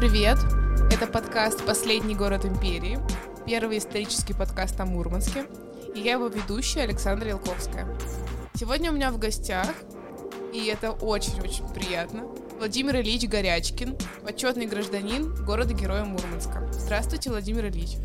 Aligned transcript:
Привет! 0.00 0.38
Это 0.90 1.06
подкаст 1.06 1.62
«Последний 1.66 2.14
город 2.14 2.46
империи», 2.46 2.98
первый 3.44 3.76
исторический 3.76 4.32
подкаст 4.32 4.80
о 4.80 4.86
Мурманске, 4.86 5.44
и 5.94 6.00
я 6.00 6.12
его 6.12 6.28
ведущая 6.28 6.84
Александра 6.84 7.28
Елковская. 7.28 7.86
Сегодня 8.54 8.92
у 8.92 8.94
меня 8.94 9.10
в 9.10 9.18
гостях, 9.18 9.68
и 10.54 10.64
это 10.68 10.92
очень-очень 10.92 11.68
приятно, 11.74 12.22
Владимир 12.56 12.96
Ильич 12.96 13.28
Горячкин, 13.28 13.98
почетный 14.24 14.64
гражданин 14.64 15.34
города-героя 15.44 16.06
Мурманска. 16.06 16.66
Здравствуйте, 16.72 17.28
Владимир 17.28 17.66
Ильич. 17.66 17.98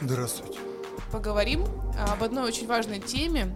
Здравствуйте. 0.00 0.58
Поговорим 1.12 1.66
об 1.98 2.22
одной 2.24 2.44
очень 2.44 2.66
важной 2.66 2.98
теме. 2.98 3.54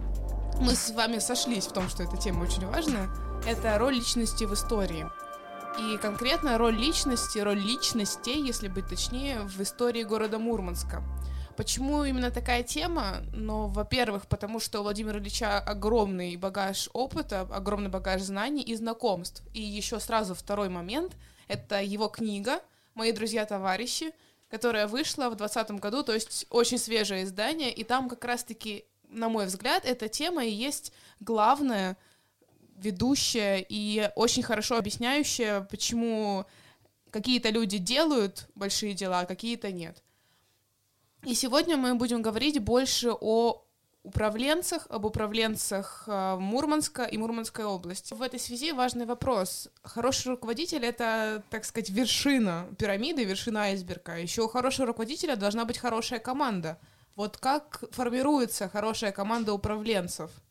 Мы 0.61 0.75
с 0.75 0.91
вами 0.91 1.17
сошлись 1.17 1.65
в 1.65 1.73
том, 1.73 1.89
что 1.89 2.03
эта 2.03 2.15
тема 2.15 2.43
очень 2.43 2.67
важная. 2.67 3.09
Это 3.47 3.75
роль 3.79 3.95
личности 3.95 4.43
в 4.43 4.53
истории– 4.53 5.07
и 5.77 5.97
конкретно 5.97 6.57
роль 6.57 6.75
личности, 6.75 7.39
роль 7.39 7.59
личностей, 7.59 8.41
если 8.41 8.67
быть 8.67 8.87
точнее, 8.87 9.41
в 9.41 9.61
истории 9.61 10.03
города 10.03 10.39
Мурманска. 10.39 11.03
Почему 11.55 12.03
именно 12.03 12.31
такая 12.31 12.63
тема? 12.63 13.17
Ну, 13.33 13.67
во-первых, 13.67 14.27
потому 14.27 14.59
что 14.59 14.79
у 14.79 14.83
Владимира 14.83 15.19
Ильича 15.19 15.59
огромный 15.59 16.35
багаж 16.35 16.89
опыта, 16.93 17.41
огромный 17.41 17.89
багаж 17.89 18.21
знаний 18.21 18.61
и 18.61 18.75
знакомств. 18.75 19.43
И 19.53 19.61
еще 19.61 19.99
сразу 19.99 20.35
второй 20.35 20.69
момент— 20.69 21.15
это 21.47 21.81
его 21.81 22.07
книга 22.07 22.61
«Мои 22.93 23.11
друзья-товарищи», 23.11 24.11
которая 24.49 24.87
вышла 24.87 25.29
в 25.29 25.35
2020 25.35 25.71
году, 25.79 26.03
то 26.03 26.13
есть 26.13 26.45
очень 26.49 26.77
свежее 26.77 27.23
издание, 27.23 27.71
и 27.71 27.83
там 27.83 28.07
как 28.07 28.23
раз-таки, 28.23 28.85
на 29.09 29.29
мой 29.29 29.45
взгляд, 29.45 29.83
эта 29.85 30.07
тема 30.07 30.45
и 30.45 30.51
есть 30.51 30.91
главная— 31.19 31.97
ведущая 32.77 33.65
и 33.67 34.09
очень 34.15 34.43
хорошо 34.43 34.77
объясняющая, 34.77 35.61
почему 35.61 36.45
какие-то 37.09 37.49
люди 37.49 37.77
делают 37.77 38.47
большие 38.55 38.93
дела, 38.93 39.21
а 39.21 39.25
какие-то 39.25 39.71
нет. 39.71 40.03
И 41.23 41.33
сегодня 41.33 41.75
мы 41.77 41.95
будем 41.95 42.21
говорить 42.21 42.59
больше 42.59 43.11
о 43.11 43.63
управленцах, 44.03 44.87
об 44.89 45.05
управленцах 45.05 46.03
э, 46.07 46.37
Мурманска 46.39 47.03
и 47.03 47.17
Мурманской 47.17 47.65
области. 47.65 48.13
В 48.13 48.21
этой 48.21 48.39
связи 48.39 48.71
важный 48.71 49.05
вопрос. 49.05 49.67
Хороший 49.83 50.29
руководитель— 50.29 50.85
это, 50.85 51.43
так 51.49 51.65
сказать, 51.65 51.89
вершина 51.89 52.67
пирамиды, 52.77 53.25
вершина 53.25 53.63
айсберга. 53.63 54.17
Еще 54.17 54.43
у 54.43 54.47
хорошего 54.47 54.87
руководителя 54.87 55.35
должна 55.35 55.65
быть 55.65 55.77
хорошая 55.77 56.19
команда. 56.19 56.79
Вот 57.15 57.37
как 57.37 57.83
формируется 57.91 58.69
хорошая 58.69 59.11
команда 59.11 59.51
управленцев— 59.51 60.31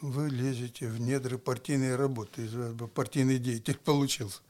вы 0.00 0.28
лезете 0.28 0.88
в 0.88 1.00
недры 1.00 1.38
партийной 1.38 1.96
работы, 1.96 2.44
из 2.44 2.54
вас 2.54 2.72
бы 2.72 2.88
партийный 2.88 3.38
деятель 3.38 3.78
получился. 3.84 4.40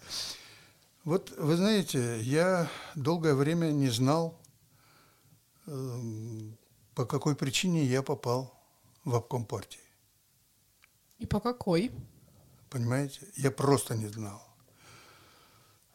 Вот 1.05 1.33
вы 1.39 1.57
знаете, 1.57 2.21
я 2.21 2.71
долгое 2.95 3.35
время 3.35 3.71
не 3.71 3.89
знал, 3.89 4.39
эм, 5.67 6.57
по 6.95 7.07
какой 7.07 7.35
причине 7.35 7.85
я 7.85 8.03
попал 8.03 8.55
в 9.05 9.15
обком 9.15 9.47
партии. 9.47 9.81
И 11.19 11.27
по 11.27 11.41
какой? 11.41 11.91
Понимаете? 12.69 13.21
Я 13.37 13.51
просто 13.51 13.97
не 13.97 14.09
знал. 14.09 14.43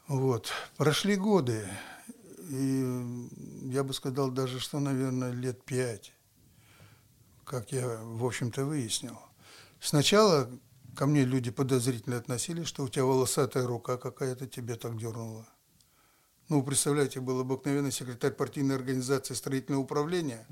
Вот. 0.07 0.51
Прошли 0.77 1.15
годы, 1.15 1.67
и 2.49 3.29
я 3.65 3.83
бы 3.83 3.93
сказал 3.93 4.31
даже, 4.31 4.59
что, 4.59 4.79
наверное, 4.79 5.31
лет 5.31 5.63
пять, 5.63 6.11
как 7.45 7.71
я, 7.71 7.99
в 8.01 8.25
общем-то, 8.25 8.65
выяснил– 8.65 9.19
Сначала 9.83 10.49
ко 10.95 11.05
мне 11.05 11.25
люди 11.25 11.51
подозрительно 11.51 12.15
относились, 12.15 12.67
что 12.67 12.83
у 12.83 12.87
тебя 12.87 13.03
волосатая 13.03 13.67
рука 13.67 13.97
какая-то 13.97 14.47
тебе 14.47 14.75
так 14.75 14.97
дернула. 14.97 15.45
Ну, 16.47 16.63
представляете, 16.63 17.19
был 17.19 17.41
обыкновенный 17.41 17.91
секретарь 17.91 18.31
партийной 18.31 18.75
организации 18.75 19.33
строительного 19.33 19.81
управления, 19.83 20.47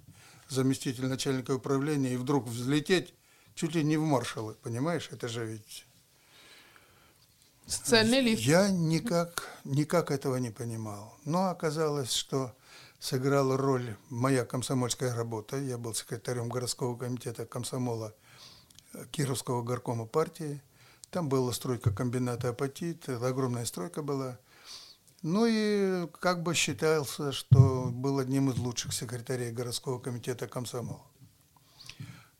заместитель 0.49 1.07
начальника 1.07 1.51
управления, 1.51 2.13
и 2.13 2.17
вдруг 2.17 2.45
взлететь 2.45 3.13
чуть 3.55 3.73
ли 3.73 3.85
не 3.85 3.95
в 3.95 4.03
маршалы, 4.03 4.55
понимаешь? 4.55 5.07
Это 5.13 5.29
же 5.29 5.45
ведь... 5.45 5.85
Социальный 7.67 8.19
лифт. 8.19 8.41
Я 8.41 8.69
никак, 8.69 9.47
никак 9.63 10.11
этого 10.11 10.35
не 10.37 10.49
понимал. 10.49 11.17
Но 11.23 11.49
оказалось, 11.49 12.11
что 12.11 12.53
сыграла 12.99 13.55
роль 13.55 13.95
моя 14.09 14.43
комсомольская 14.43 15.15
работа. 15.15 15.57
Я 15.57 15.77
был 15.77 15.93
секретарем 15.93 16.49
городского 16.49 16.97
комитета 16.97 17.45
комсомола 17.45 18.13
Кировского 19.11 19.61
горкома 19.61 20.05
партии. 20.05 20.61
Там 21.09 21.29
была 21.29 21.51
стройка 21.51 21.91
комбината 21.91 22.49
«Апатит», 22.49 23.09
огромная 23.09 23.65
стройка 23.65 24.01
была. 24.01 24.39
Ну 25.21 25.45
и 25.47 26.07
как 26.19 26.41
бы 26.41 26.55
считался, 26.55 27.31
что 27.31 27.89
был 27.91 28.19
одним 28.19 28.49
из 28.49 28.57
лучших 28.57 28.93
секретарей 28.93 29.51
городского 29.51 29.99
комитета 29.99 30.47
комсомола. 30.47 31.05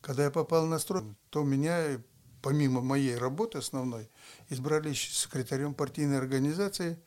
Когда 0.02 0.24
я 0.24 0.32
попал 0.32 0.66
на 0.66 0.80
стройку, 0.80 1.16
то 1.30 1.44
меня, 1.44 2.02
помимо 2.42 2.82
моей 2.82 3.16
работы 3.18 3.60
основной, 3.60 4.10
избрали 4.50 4.94
секретарем 4.94 5.76
партийной 5.76 6.18
организации, 6.18 6.98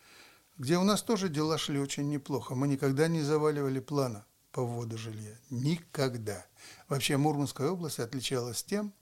где 0.59 0.79
у 0.79 0.85
нас 0.85 1.03
тоже 1.03 1.29
дела 1.29 1.59
шли 1.59 1.81
очень 1.81 2.09
неплохо. 2.09 2.55
Мы 2.55 2.69
никогда 2.69 3.09
не 3.09 3.23
заваливали 3.23 3.81
плана 3.81 4.25
по 4.53 4.63
вводу 4.63 4.97
жилья. 4.97 5.37
Никогда. 5.51 6.47
Вообще 6.89 7.17
Мурманская 7.17 7.71
область 7.71 7.99
отличалась 7.99 8.63
тем, 8.63 8.95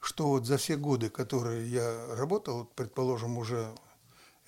что 0.00 0.28
вот 0.28 0.46
за 0.46 0.56
все 0.56 0.76
годы, 0.76 1.10
которые 1.10 1.70
я 1.70 2.14
работал, 2.14 2.64
предположим, 2.64 3.38
уже 3.38 3.74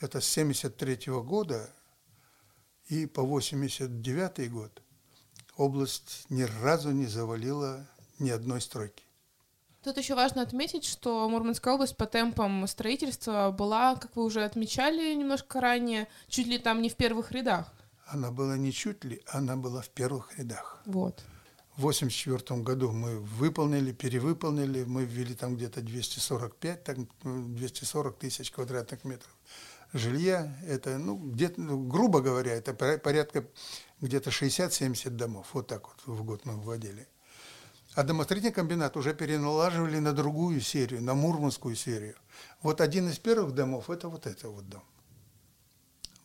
это 0.00 0.20
с 0.20 0.26
73 0.26 1.10
-го 1.10 1.22
года 1.22 1.70
и 2.86 3.06
по 3.06 3.22
89 3.22 4.50
год, 4.50 4.82
область 5.56 6.26
ни 6.28 6.42
разу 6.42 6.90
не 6.90 7.06
завалила 7.06 7.86
ни 8.18 8.30
одной 8.30 8.60
стройки. 8.60 9.04
Тут 9.82 9.96
еще 9.96 10.14
важно 10.14 10.42
отметить, 10.42 10.84
что 10.84 11.28
Мурманская 11.28 11.74
область 11.74 11.96
по 11.96 12.06
темпам 12.06 12.66
строительства 12.66 13.54
была, 13.56 13.94
как 13.96 14.16
вы 14.16 14.24
уже 14.24 14.44
отмечали 14.44 15.14
немножко 15.14 15.60
ранее, 15.60 16.08
чуть 16.28 16.46
ли 16.46 16.58
там 16.58 16.82
не 16.82 16.88
в 16.88 16.96
первых 16.96 17.32
рядах. 17.32 17.72
Она 18.06 18.30
была 18.30 18.56
не 18.56 18.72
чуть 18.72 19.04
ли, 19.04 19.22
она 19.26 19.56
была 19.56 19.82
в 19.82 19.88
первых 19.90 20.36
рядах. 20.38 20.82
Вот. 20.86 21.22
В 21.78 21.86
1984 21.86 22.60
году 22.62 22.90
мы 22.90 23.20
выполнили, 23.20 23.92
перевыполнили, 23.92 24.82
мы 24.82 25.04
ввели 25.04 25.36
там 25.36 25.54
где-то 25.54 25.80
245, 25.80 26.82
так, 26.82 26.96
240 27.22 28.14
ну, 28.14 28.18
тысяч 28.18 28.50
квадратных 28.50 29.04
метров 29.04 29.30
жилья. 29.92 30.52
Это, 30.66 30.98
ну, 30.98 31.14
где-то, 31.14 31.60
ну, 31.60 31.86
грубо 31.86 32.20
говоря, 32.20 32.52
это 32.52 32.74
порядка 32.74 33.46
где-то 34.00 34.30
60-70 34.30 35.10
домов. 35.10 35.46
Вот 35.52 35.68
так 35.68 35.86
вот 35.86 36.18
в 36.18 36.24
год 36.24 36.44
мы 36.46 36.54
вводили. 36.54 37.06
А 37.94 38.02
домостроительный 38.02 38.52
комбинат 38.52 38.96
уже 38.96 39.14
переналаживали 39.14 40.00
на 40.00 40.12
другую 40.12 40.60
серию, 40.60 41.00
на 41.00 41.14
мурманскую 41.14 41.76
серию. 41.76 42.16
Вот 42.60 42.80
один 42.80 43.08
из 43.08 43.20
первых 43.20 43.54
домов– 43.54 43.88
это 43.90 44.08
вот 44.08 44.26
это 44.26 44.48
вот 44.48 44.68
дом. 44.68 44.82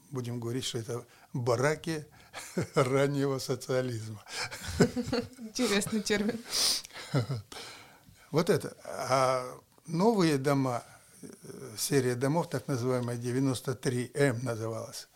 Будем 0.10 0.40
говорить, 0.40 0.64
что 0.64 0.80
это 0.80 1.06
бараки 1.32 2.08
раннего 2.76 3.40
социализма. 3.40 4.24
Интересный 5.40 6.02
термин. 6.02 6.40
Вот 8.32 8.50
это. 8.50 8.76
А 8.86 9.46
новые 9.86 10.38
дома, 10.38 10.84
серия 11.78 12.16
домов, 12.16 12.50
так 12.50 12.68
называемая 12.68 13.18
93М 13.18 14.44
называлась, 14.44 15.08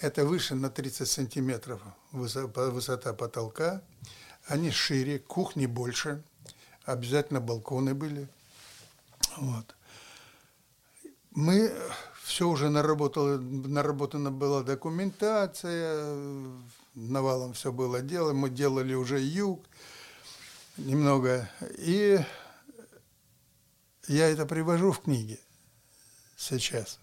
это 0.00 0.24
выше 0.24 0.54
на 0.54 0.70
30 0.70 1.08
сантиметров 1.08 1.80
высота 2.12 3.12
потолка, 3.12 3.82
они 4.46 4.70
шире, 4.70 5.18
кухни 5.18 5.66
больше, 5.66 6.22
обязательно 6.84 7.40
балконы 7.40 7.94
были. 7.94 8.28
Вот. 9.36 9.74
Мы 11.32 11.72
все 12.30 12.48
уже 12.48 12.70
наработало, 12.70 13.38
наработана 13.38 14.30
была 14.30 14.62
документация, 14.62 16.16
навалом 16.94 17.54
все 17.54 17.72
было 17.72 18.02
дело, 18.02 18.32
мы 18.32 18.50
делали 18.50 18.94
уже 18.94 19.20
юг 19.20 19.64
немного, 20.76 21.50
и 21.76 22.20
я 24.06 24.28
это 24.28 24.46
привожу 24.46 24.92
в 24.92 25.00
книге 25.00 25.40
сейчас. 26.36 27.00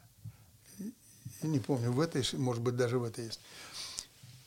Я 0.79 1.49
не 1.49 1.59
помню, 1.59 1.91
в 1.91 1.99
этой, 1.99 2.23
может 2.37 2.63
быть, 2.63 2.77
даже 2.77 2.97
в 2.97 3.03
этой 3.03 3.25
есть. 3.25 3.41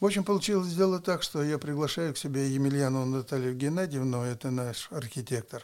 В 0.01 0.07
общем, 0.07 0.25
получилось 0.25 0.73
дело 0.73 0.99
так, 0.99 1.23
что 1.23 1.43
я 1.43 1.59
приглашаю 1.59 2.15
к 2.15 2.19
себе 2.19 2.49
Емельяну 2.49 3.05
Наталью 3.05 3.55
Геннадьевну, 3.55 4.23
это 4.23 4.51
наш 4.51 4.91
архитектор, 4.91 5.63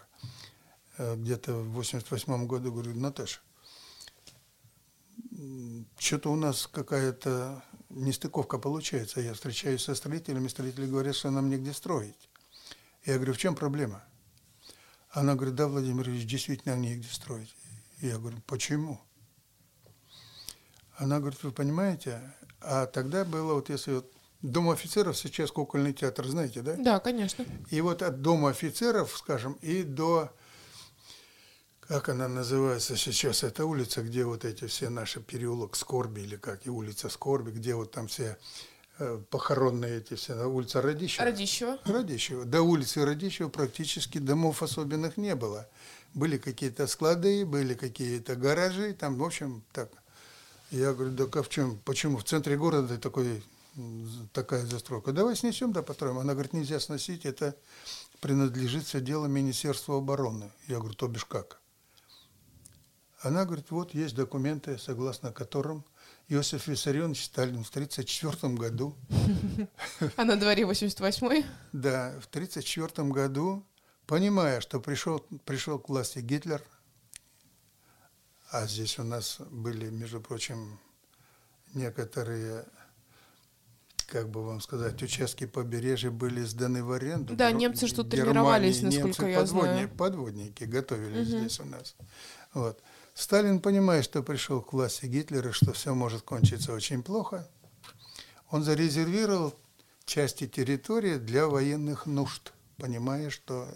э, 0.99 1.17
где-то 1.17 1.55
в 1.55 1.73
88 1.73 2.47
году, 2.47 2.71
говорю, 2.71 2.95
Наташа, 2.95 3.41
что-то 5.99 6.31
у 6.31 6.37
нас 6.37 6.67
какая-то 6.67 7.63
нестыковка 7.91 8.59
получается. 8.59 9.21
Я 9.21 9.35
встречаюсь 9.35 9.83
со 9.83 9.95
строителями, 9.95 10.49
строители 10.49 10.87
говорят, 10.87 11.15
что 11.15 11.31
нам 11.31 11.51
негде 11.51 11.73
строить. 11.73 12.29
Я 13.05 13.17
говорю, 13.17 13.35
в 13.35 13.39
чем 13.39 13.55
проблема? 13.55 14.03
Она 15.11 15.35
говорит, 15.35 15.55
да, 15.55 15.69
Владимир 15.69 16.09
Ильич, 16.09 16.27
действительно 16.27 16.77
негде 16.77 17.09
строить. 17.09 17.55
Я 18.01 18.19
говорю, 18.19 18.39
почему? 18.47 19.01
Она 20.97 21.21
говорит, 21.21 21.43
вы 21.43 21.53
понимаете, 21.53 22.21
а 22.61 22.87
тогда 22.87 23.25
было, 23.25 23.55
вот 23.55 23.69
если 23.69 23.93
вот 23.93 24.13
Дом 24.43 24.71
офицеров 24.71 25.17
сейчас 25.17 25.51
кукольный 25.51 25.93
театр, 25.93 26.27
знаете, 26.27 26.63
да? 26.63 26.77
Да, 26.77 27.01
конечно. 27.01 27.45
И 27.71 27.81
вот 27.81 28.03
от 28.03 28.21
Дома 28.21 28.51
офицеров, 28.51 29.17
скажем, 29.17 29.55
и 29.63 29.83
до, 29.83 30.31
как 31.89 32.09
она 32.09 32.29
называется 32.29 32.97
сейчас, 32.97 33.43
эта 33.43 33.65
улица, 33.65 34.03
где 34.03 34.25
вот 34.25 34.45
эти 34.45 34.67
все 34.67 34.89
наши 34.89 35.21
переулок 35.21 35.77
Скорби, 35.77 36.21
или 36.21 36.37
как, 36.37 36.67
и 36.67 36.71
улица 36.71 37.09
Скорби, 37.09 37.51
где 37.51 37.75
вот 37.75 37.93
там 37.93 38.09
все 38.09 38.39
э, 38.99 39.21
похоронные 39.31 39.99
эти 39.99 40.15
все, 40.15 40.35
улица 40.47 40.83
Радищева. 40.83 41.25
Радищева. 41.25 41.79
Радищева. 41.85 42.45
До 42.45 42.63
улицы 42.63 43.05
Радищева 43.05 43.49
практически 43.49 44.19
домов 44.19 44.63
особенных 44.63 45.17
не 45.17 45.35
было. 45.35 45.69
Были 46.15 46.39
какие-то 46.39 46.87
склады, 46.87 47.45
были 47.45 47.75
какие-то 47.75 48.37
гаражи, 48.37 48.93
там, 48.95 49.17
в 49.17 49.25
общем, 49.25 49.63
так. 49.73 49.91
Я 50.71 50.93
говорю, 50.93 51.13
да 51.13 51.27
как 51.27 51.47
в 51.47 51.49
чем, 51.49 51.79
почему 51.85 52.19
в 52.19 52.25
центре 52.25 52.57
города 52.57 52.99
такой 52.99 53.43
такая 54.33 54.65
застройка. 54.65 55.13
Давай 55.13 55.37
снесем, 55.37 55.73
да 55.73 55.83
построим. 55.83 56.19
Она 56.19 56.33
говорит, 56.33 56.53
нельзя 56.53 56.81
сносить, 56.81 57.27
это 57.27 57.55
принадлежит 58.21 58.87
все 58.87 59.01
дело 59.01 59.27
Министерства 59.27 59.99
обороны. 59.99 60.51
Я 60.67 60.79
говорю, 60.79 60.95
то 60.95 61.09
бишь 61.09 61.27
как? 61.27 61.61
Она 63.27 63.45
говорит, 63.45 63.73
вот 63.73 63.93
есть 63.93 64.15
документы, 64.15 64.79
согласно 64.79 65.33
которым 65.33 65.85
Иосиф 66.29 66.69
Виссарионович 66.69 67.25
Сталин 67.25 67.65
в 67.65 67.71
1934 67.71 68.55
году... 68.55 68.95
А 70.17 70.25
на 70.25 70.37
дворе 70.37 70.63
88-й? 70.63 71.45
Да, 71.73 72.15
в 72.21 72.27
1934 72.29 73.09
году, 73.09 73.67
понимая, 74.07 74.61
что 74.61 74.79
пришел, 74.79 75.19
пришел 75.45 75.81
к 75.81 75.89
власти 75.89 76.21
Гитлер, 76.21 76.63
а 78.53 78.65
здесь 78.69 78.97
у 79.01 79.03
нас 79.03 79.39
были, 79.51 79.91
между 79.91 80.21
прочим, 80.21 80.79
некоторые 81.75 82.65
как 84.07 84.29
бы 84.29 84.45
вам 84.45 84.61
сказать, 84.61 85.03
участки 85.03 85.47
побережья 85.47 86.13
были 86.13 86.45
сданы 86.45 86.85
в 86.85 86.93
аренду. 86.93 87.35
Да, 87.35 87.51
немцы 87.51 87.89
что 87.89 88.05
тренировались, 88.05 88.81
насколько 88.83 89.25
немцы, 89.25 89.31
я 89.31 89.41
подводни, 89.41 89.73
знаю. 89.73 89.89
Подводники 89.89 90.63
готовились 90.63 91.29
угу. 91.29 91.39
здесь 91.39 91.59
у 91.59 91.65
нас. 91.65 91.97
Вот. 92.55 92.81
Сталин, 93.17 93.61
понимая, 93.61 94.03
что 94.03 94.23
пришел 94.23 94.61
к 94.61 94.75
власти 94.75 95.07
Гитлера, 95.07 95.51
что 95.51 95.73
все 95.73 95.95
может 95.95 96.21
кончиться 96.21 96.75
очень 96.75 97.03
плохо, 97.03 97.49
он 98.51 98.63
зарезервировал 98.63 99.55
части 100.05 100.47
территории 100.47 101.17
для 101.17 101.47
военных 101.47 102.05
нужд, 102.05 102.53
понимая, 102.77 103.31
что 103.31 103.67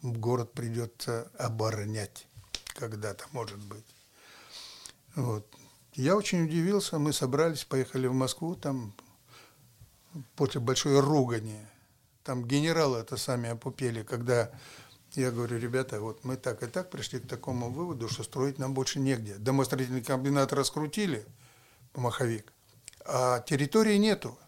город 0.00 0.54
придется 0.54 1.30
оборонять 1.38 2.26
когда-то, 2.68 3.26
может 3.32 3.58
быть. 3.58 3.84
Вот. 5.14 5.46
Я 5.92 6.16
очень 6.16 6.46
удивился, 6.46 6.98
мы 6.98 7.12
собрались, 7.12 7.64
поехали 7.64 8.06
в 8.06 8.14
Москву, 8.14 8.54
там 8.54 8.94
после 10.36 10.58
большой 10.58 11.00
ругани. 11.00 11.66
Там 12.24 12.46
генералы 12.46 13.00
это 13.00 13.18
сами 13.18 13.50
опупели, 13.50 14.02
когда 14.02 14.50
я 15.14 15.30
говорю, 15.30 15.58
ребята, 15.58 16.00
вот 16.00 16.24
мы 16.24 16.36
так 16.36 16.62
и 16.62 16.66
так 16.66 16.90
пришли 16.90 17.18
к 17.18 17.26
такому 17.26 17.70
выводу, 17.70 18.08
что 18.08 18.22
строить 18.22 18.58
нам 18.58 18.74
больше 18.74 19.00
негде. 19.00 19.34
Домостроительный 19.34 20.02
комбинат 20.02 20.52
раскрутили, 20.52 21.24
маховик, 21.94 22.52
а 23.04 23.40
территории 23.40 23.96
нету. 23.96 24.38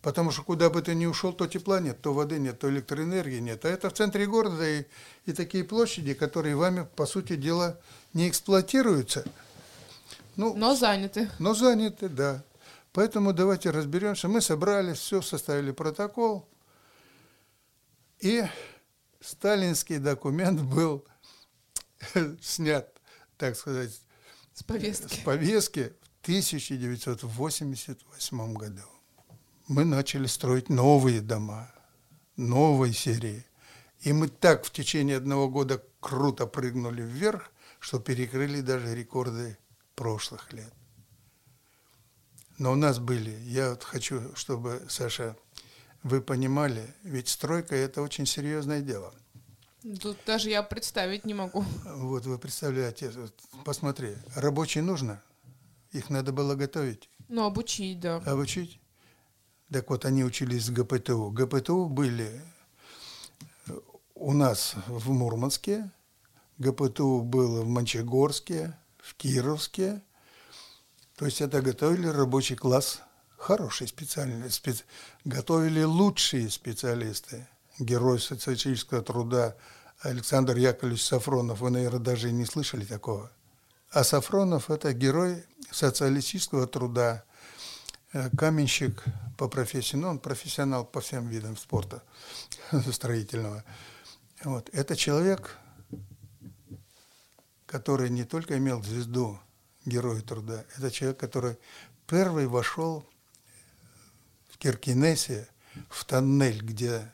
Потому 0.00 0.30
что 0.30 0.42
куда 0.42 0.70
бы 0.70 0.80
ты 0.80 0.94
ни 0.94 1.06
ушел, 1.06 1.32
то 1.32 1.46
тепла 1.46 1.80
нет, 1.80 2.00
то 2.00 2.14
воды 2.14 2.38
нет, 2.38 2.58
то 2.58 2.70
электроэнергии 2.70 3.40
нет. 3.40 3.64
А 3.64 3.68
это 3.68 3.90
в 3.90 3.94
центре 3.94 4.26
города 4.26 4.66
и, 4.66 4.84
и 5.26 5.32
такие 5.32 5.64
площади, 5.64 6.14
которые 6.14 6.54
вами, 6.54 6.86
по 6.94 7.04
сути 7.04 7.34
дела, 7.34 7.80
не 8.14 8.28
эксплуатируются. 8.28 9.24
Ну, 10.36 10.54
но 10.54 10.76
заняты. 10.76 11.28
Но 11.40 11.52
заняты, 11.52 12.08
да. 12.08 12.44
Поэтому 12.92 13.32
давайте 13.32 13.70
разберемся. 13.70 14.28
Мы 14.28 14.40
собрались, 14.40 14.98
все, 14.98 15.20
составили 15.20 15.72
протокол. 15.72 16.48
И 18.20 18.44
сталинский 19.28 19.98
документ 19.98 20.62
был 20.62 21.04
снят, 22.40 22.88
так 23.36 23.56
сказать, 23.56 24.00
с 24.54 24.62
повестки. 24.62 25.14
с 25.14 25.18
повестки 25.18 25.92
в 26.20 26.22
1988 26.22 28.54
году. 28.54 28.84
Мы 29.66 29.84
начали 29.84 30.26
строить 30.26 30.70
новые 30.70 31.20
дома, 31.20 31.70
новой 32.36 32.94
серии. 32.94 33.44
И 34.00 34.12
мы 34.12 34.28
так 34.28 34.64
в 34.64 34.70
течение 34.70 35.16
одного 35.18 35.48
года 35.48 35.82
круто 36.00 36.46
прыгнули 36.46 37.02
вверх, 37.02 37.50
что 37.80 37.98
перекрыли 37.98 38.60
даже 38.60 38.94
рекорды 38.94 39.58
прошлых 39.94 40.52
лет. 40.52 40.72
Но 42.56 42.72
у 42.72 42.76
нас 42.76 42.98
были, 42.98 43.38
я 43.44 43.70
вот 43.70 43.84
хочу, 43.84 44.34
чтобы, 44.34 44.84
Саша, 44.88 45.36
вы 46.02 46.20
понимали, 46.20 46.94
ведь 47.02 47.28
стройка– 47.28 47.74
это 47.76 48.02
очень 48.02 48.26
серьезное 48.26 48.80
дело. 48.80 49.14
Тут 49.96 50.18
даже 50.26 50.50
я 50.50 50.62
представить 50.62 51.24
не 51.24 51.34
могу. 51.34 51.64
Вот 51.84 52.26
вы 52.26 52.38
представляете, 52.38 53.10
посмотри, 53.64 54.16
рабочие 54.34 54.82
нужно, 54.82 55.22
их 55.92 56.10
надо 56.10 56.32
было 56.32 56.54
готовить. 56.54 57.08
Ну, 57.28 57.44
обучить, 57.44 58.00
да. 58.00 58.16
Обучить. 58.16 58.80
Так 59.72 59.90
вот, 59.90 60.04
они 60.04 60.24
учились 60.24 60.68
в 60.68 60.72
ГПТУ. 60.72 61.30
ГПТУ 61.30 61.86
были 61.86 62.40
у 64.14 64.32
нас 64.32 64.74
в 64.86 65.10
Мурманске, 65.10 65.90
ГПТУ 66.58 67.22
было 67.22 67.62
в 67.62 67.68
Мончегорске, 67.68 68.76
в 68.98 69.14
Кировске, 69.14 70.02
то 71.16 71.24
есть 71.24 71.40
это 71.40 71.62
готовили 71.62 72.08
рабочий 72.08 72.56
класс, 72.56 73.00
хороший 73.36 73.88
специальный, 73.88 74.50
спец... 74.50 74.84
готовили 75.24 75.82
лучшие 75.82 76.50
специалисты. 76.50 77.48
Герой 77.78 78.18
социалистического 78.18 79.02
труда 79.02 79.56
Александр 80.00 80.56
Яковлевич 80.56 81.04
Сафронов, 81.04 81.60
вы, 81.60 81.70
наверное, 81.70 81.98
даже 81.98 82.28
и 82.28 82.32
не 82.32 82.44
слышали 82.44 82.84
такого. 82.84 83.32
А 83.90 84.04
Сафронов– 84.04 84.70
это 84.70 84.92
герой 84.92 85.44
социалистического 85.72 86.68
труда, 86.68 87.24
э, 88.12 88.30
каменщик 88.36 89.02
по 89.36 89.48
профессии, 89.48 89.96
ну, 89.96 90.08
он 90.08 90.18
профессионал 90.20 90.84
по 90.84 91.00
всем 91.00 91.26
видам 91.28 91.56
спорта 91.56 92.02
строительного. 92.92 93.64
Вот. 94.44 94.68
Это 94.72 94.94
человек, 94.94 95.56
который 97.66 98.08
не 98.08 98.24
только 98.24 98.56
имел 98.56 98.82
звезду 98.82 99.40
герой 99.84 100.20
труда. 100.20 100.64
Это 100.76 100.92
человек, 100.92 101.18
который 101.18 101.58
первый 102.06 102.46
вошел 102.46 103.04
в 104.48 104.58
Киркинессе, 104.58 105.48
в 105.88 106.04
тоннель, 106.04 106.60
где 106.62 107.10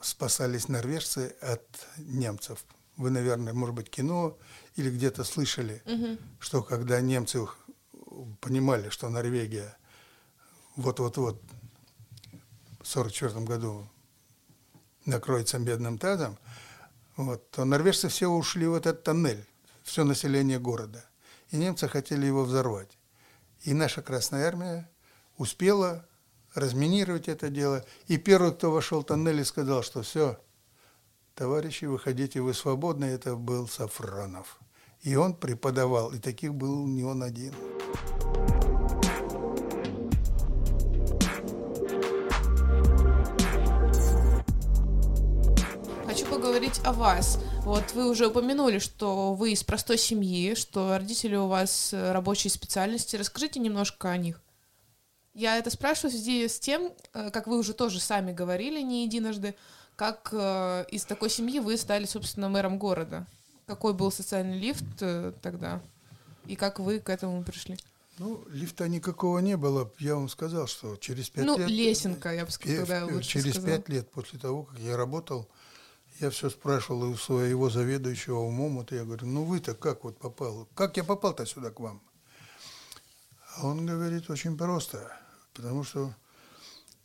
спасались 0.00 0.68
норвежцы 0.68 1.36
от 1.40 1.64
немцев. 1.96 2.64
Вы, 2.96 3.10
наверное, 3.10 3.52
может 3.52 3.74
быть, 3.74 3.90
кино 3.90 4.38
или 4.76 4.90
где-то 4.90 5.24
слышали, 5.24 5.82
угу. 5.84 6.18
что 6.38 6.62
когда 6.62 7.00
немцы 7.00 7.46
понимали, 8.40 8.88
что 8.88 9.08
Норвегия 9.08 9.76
вот-вот-вот 10.76 11.42
в 12.80 12.96
1944 12.96 13.44
году 13.44 13.88
накроется 15.04 15.58
бедным 15.58 15.98
тазом, 15.98 16.38
вот, 17.16 17.50
то 17.50 17.64
норвежцы 17.64 18.08
все 18.08 18.28
ушли 18.28 18.66
в 18.66 18.74
этот 18.74 19.02
тоннель, 19.02 19.44
все 19.82 20.04
население 20.04 20.58
города– 20.58 21.04
и 21.50 21.56
немцы 21.56 21.88
хотели 21.88 22.26
его 22.26 22.44
взорвать. 22.44 22.98
И 23.62 23.72
наша 23.72 24.02
Красная 24.02 24.46
Армия 24.46 24.90
успела 25.36 26.06
разминировать 26.56 27.28
это 27.28 27.48
дело. 27.48 27.84
И 28.08 28.16
первый, 28.16 28.52
кто 28.52 28.70
вошел 28.70 29.02
в 29.02 29.04
тоннель 29.04 29.40
и 29.40 29.44
сказал, 29.44 29.82
что 29.82 30.02
все, 30.02 30.38
товарищи, 31.34 31.84
выходите, 31.84 32.40
вы 32.40 32.54
свободны, 32.54 33.04
это 33.04 33.36
был 33.36 33.68
Сафронов. 33.68 34.58
И 35.02 35.14
он 35.16 35.34
преподавал, 35.34 36.12
и 36.12 36.18
таких 36.18 36.54
был 36.54 36.86
не 36.86 37.04
он 37.04 37.22
один. 37.22 37.52
поговорить 46.56 46.80
о 46.84 46.92
вас. 46.92 47.38
Вот 47.64 47.92
вы 47.94 48.08
уже 48.08 48.28
упомянули, 48.28 48.78
что 48.78 49.34
вы 49.34 49.52
из 49.52 49.62
простой 49.62 49.98
семьи, 49.98 50.54
что 50.54 50.96
родители 50.96 51.36
у 51.36 51.48
вас 51.48 51.92
э, 51.92 52.12
рабочие 52.12 52.50
специальности. 52.50 53.16
Расскажите 53.16 53.58
немножко 53.60 54.10
о 54.10 54.16
них. 54.16 54.40
Я 55.36 55.58
это 55.58 55.70
спрашиваю 55.70 56.10
в 56.10 56.14
связи 56.14 56.48
с 56.48 56.58
тем, 56.58 56.92
э, 57.12 57.30
как 57.30 57.46
вы 57.46 57.58
уже 57.58 57.74
тоже 57.74 58.00
сами 58.00 58.32
говорили 58.32 58.80
не 58.80 59.04
единожды, 59.04 59.54
как 59.94 60.30
э, 60.32 60.86
из 60.90 61.04
такой 61.04 61.30
семьи 61.30 61.60
вы 61.60 61.76
стали, 61.76 62.06
собственно, 62.06 62.48
мэром 62.48 62.78
города. 62.78 63.26
Какой 63.66 63.94
был 63.94 64.10
социальный 64.10 64.58
лифт 64.58 64.84
тогда? 65.42 65.82
И 66.46 66.56
как 66.56 66.80
вы 66.80 67.00
к 67.00 67.10
этому 67.10 67.42
пришли? 67.42 67.76
Ну, 68.18 68.42
лифта 68.48 68.88
никакого 68.88 69.40
не 69.40 69.56
было. 69.56 69.92
Я 69.98 70.14
вам 70.14 70.28
сказал, 70.28 70.66
что 70.68 70.96
через 70.96 71.28
пять 71.28 71.44
ну, 71.44 71.58
лет... 71.58 71.68
Ну, 71.68 71.74
лесенка, 71.74 72.32
я 72.32 72.44
бы 72.44 72.50
сказала, 72.50 73.22
Через 73.22 73.58
пять 73.58 73.88
лет 73.88 74.10
после 74.10 74.38
того, 74.38 74.64
как 74.64 74.78
я 74.78 74.96
работал 74.96 75.48
я 76.20 76.30
все 76.30 76.50
спрашивал 76.50 77.10
у 77.10 77.16
своего 77.16 77.68
заведующего 77.68 78.38
умом, 78.38 78.76
вот 78.76 78.92
я 78.92 79.04
говорю, 79.04 79.26
ну 79.26 79.44
вы-то 79.44 79.74
как 79.74 80.04
вот 80.04 80.18
попал? 80.18 80.66
Как 80.74 80.96
я 80.96 81.04
попал-то 81.04 81.44
сюда 81.46 81.70
к 81.70 81.80
вам? 81.80 82.00
А 83.56 83.66
он 83.66 83.86
говорит 83.86 84.28
очень 84.30 84.56
просто, 84.56 85.12
потому 85.56 85.84
что 85.84 86.14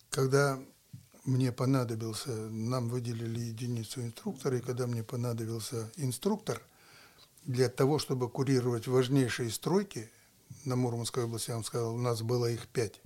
когда 0.10 0.60
мне 1.24 1.52
понадобился, 1.52 2.30
нам 2.30 2.90
выделили 2.90 3.40
единицу 3.40 4.02
инструктора, 4.02 4.58
и 4.58 4.62
когда 4.62 4.88
мне 4.88 5.04
понадобился 5.04 5.90
инструктор 5.96 6.62
для 7.46 7.70
того, 7.70 7.98
чтобы 7.98 8.30
курировать 8.30 8.88
важнейшие 8.88 9.50
стройки 9.50 10.12
на 10.66 10.76
Мурманской 10.76 11.24
области, 11.24 11.50
я 11.50 11.56
вам 11.56 11.64
сказал, 11.64 11.96
у 11.96 11.98
нас 11.98 12.22
было 12.22 12.48
их 12.48 12.68
пять. 12.68 13.00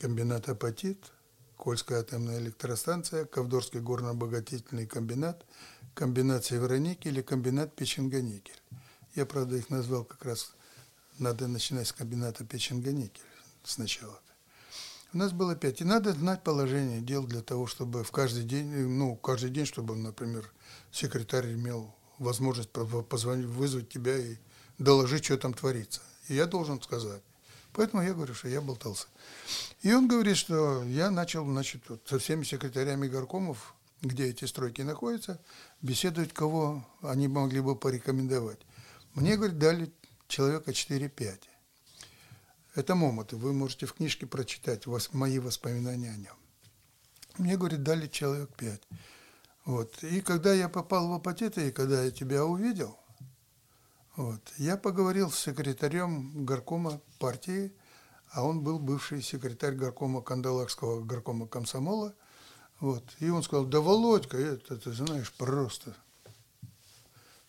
Комбинат 0.00 0.48
«Апатит», 0.48 1.12
Кольская 1.56 2.00
атомная 2.00 2.38
электростанция, 2.38 3.24
Ковдорский 3.24 3.80
горно-обогатительный 3.80 4.86
комбинат, 4.86 5.44
комбинат 5.94 6.44
Североникель 6.44 7.12
или 7.12 7.22
комбинат 7.22 7.74
Печенганикель. 7.74 8.60
Я, 9.14 9.24
правда, 9.24 9.56
их 9.56 9.70
назвал 9.70 10.04
как 10.04 10.24
раз, 10.24 10.52
надо 11.18 11.48
начинать 11.48 11.88
с 11.88 11.92
комбината 11.92 12.44
Печенганикель 12.44 13.22
сначала. 13.64 14.20
У 15.12 15.18
нас 15.18 15.32
было 15.32 15.54
пять. 15.54 15.80
И 15.80 15.84
надо 15.84 16.12
знать 16.12 16.42
положение 16.42 17.00
дел 17.00 17.24
для 17.24 17.40
того, 17.40 17.66
чтобы 17.66 18.04
в 18.04 18.10
каждый 18.10 18.44
день, 18.44 18.66
ну, 18.66 19.16
каждый 19.16 19.50
день, 19.50 19.66
чтобы, 19.66 19.96
например, 19.96 20.52
секретарь 20.90 21.52
имел 21.52 21.94
возможность 22.18 22.70
позвонить, 23.08 23.46
вызвать 23.46 23.88
тебя 23.88 24.16
и 24.16 24.36
доложить, 24.78 25.24
что 25.24 25.38
там 25.38 25.54
творится. 25.54 26.00
И 26.28 26.34
я 26.34 26.46
должен 26.46 26.82
сказать. 26.82 27.22
Поэтому 27.72 28.02
я 28.02 28.14
говорю, 28.14 28.34
что 28.34 28.48
я 28.48 28.60
болтался. 28.60 29.06
И 29.82 29.92
он 29.92 30.08
говорит, 30.08 30.36
что 30.36 30.82
я 30.84 31.10
начал, 31.10 31.44
значит, 31.44 31.82
вот, 31.88 32.02
со 32.08 32.18
всеми 32.18 32.42
секретарями 32.42 33.06
горкомов, 33.06 33.74
где 34.02 34.26
эти 34.26 34.44
стройки 34.44 34.82
находятся, 34.82 35.40
беседовать, 35.82 36.32
кого 36.32 36.86
они 37.02 37.28
могли 37.28 37.60
бы 37.60 37.76
порекомендовать. 37.76 38.60
Мне, 39.14 39.36
говорит, 39.36 39.58
дали 39.58 39.92
человека 40.26 40.70
4-5. 40.70 41.40
Это 42.76 42.94
Момоты, 42.94 43.36
вы 43.36 43.54
можете 43.54 43.86
в 43.86 43.94
книжке 43.94 44.26
прочитать 44.26 44.86
мои 45.14 45.38
воспоминания 45.38 46.10
о 46.10 46.16
нем. 46.16 46.36
Мне, 47.38 47.56
говорит, 47.56 47.82
дали 47.82 48.06
человек 48.06 48.50
5. 48.54 48.82
Вот. 49.64 50.04
И 50.04 50.20
когда 50.20 50.52
я 50.52 50.68
попал 50.68 51.08
в 51.08 51.14
апатиты, 51.14 51.68
и 51.68 51.72
когда 51.72 52.02
я 52.02 52.10
тебя 52.10 52.44
увидел, 52.44 52.98
вот, 54.14 54.42
я 54.58 54.76
поговорил 54.76 55.30
с 55.30 55.38
секретарем 55.38 56.44
горкома 56.44 57.00
партии, 57.18 57.72
а 58.30 58.44
он 58.44 58.60
был 58.60 58.78
бывший 58.78 59.22
секретарь 59.22 59.74
горкома 59.74 60.20
Кандалакского 60.20 61.02
горкома 61.02 61.48
комсомола. 61.48 62.14
Вот. 62.78 63.04
И 63.20 63.30
он 63.30 63.42
сказал, 63.42 63.64
да, 63.64 63.80
Володька, 63.80 64.36
это 64.36 64.76
ты 64.76 64.92
знаешь, 64.92 65.32
просто. 65.32 65.96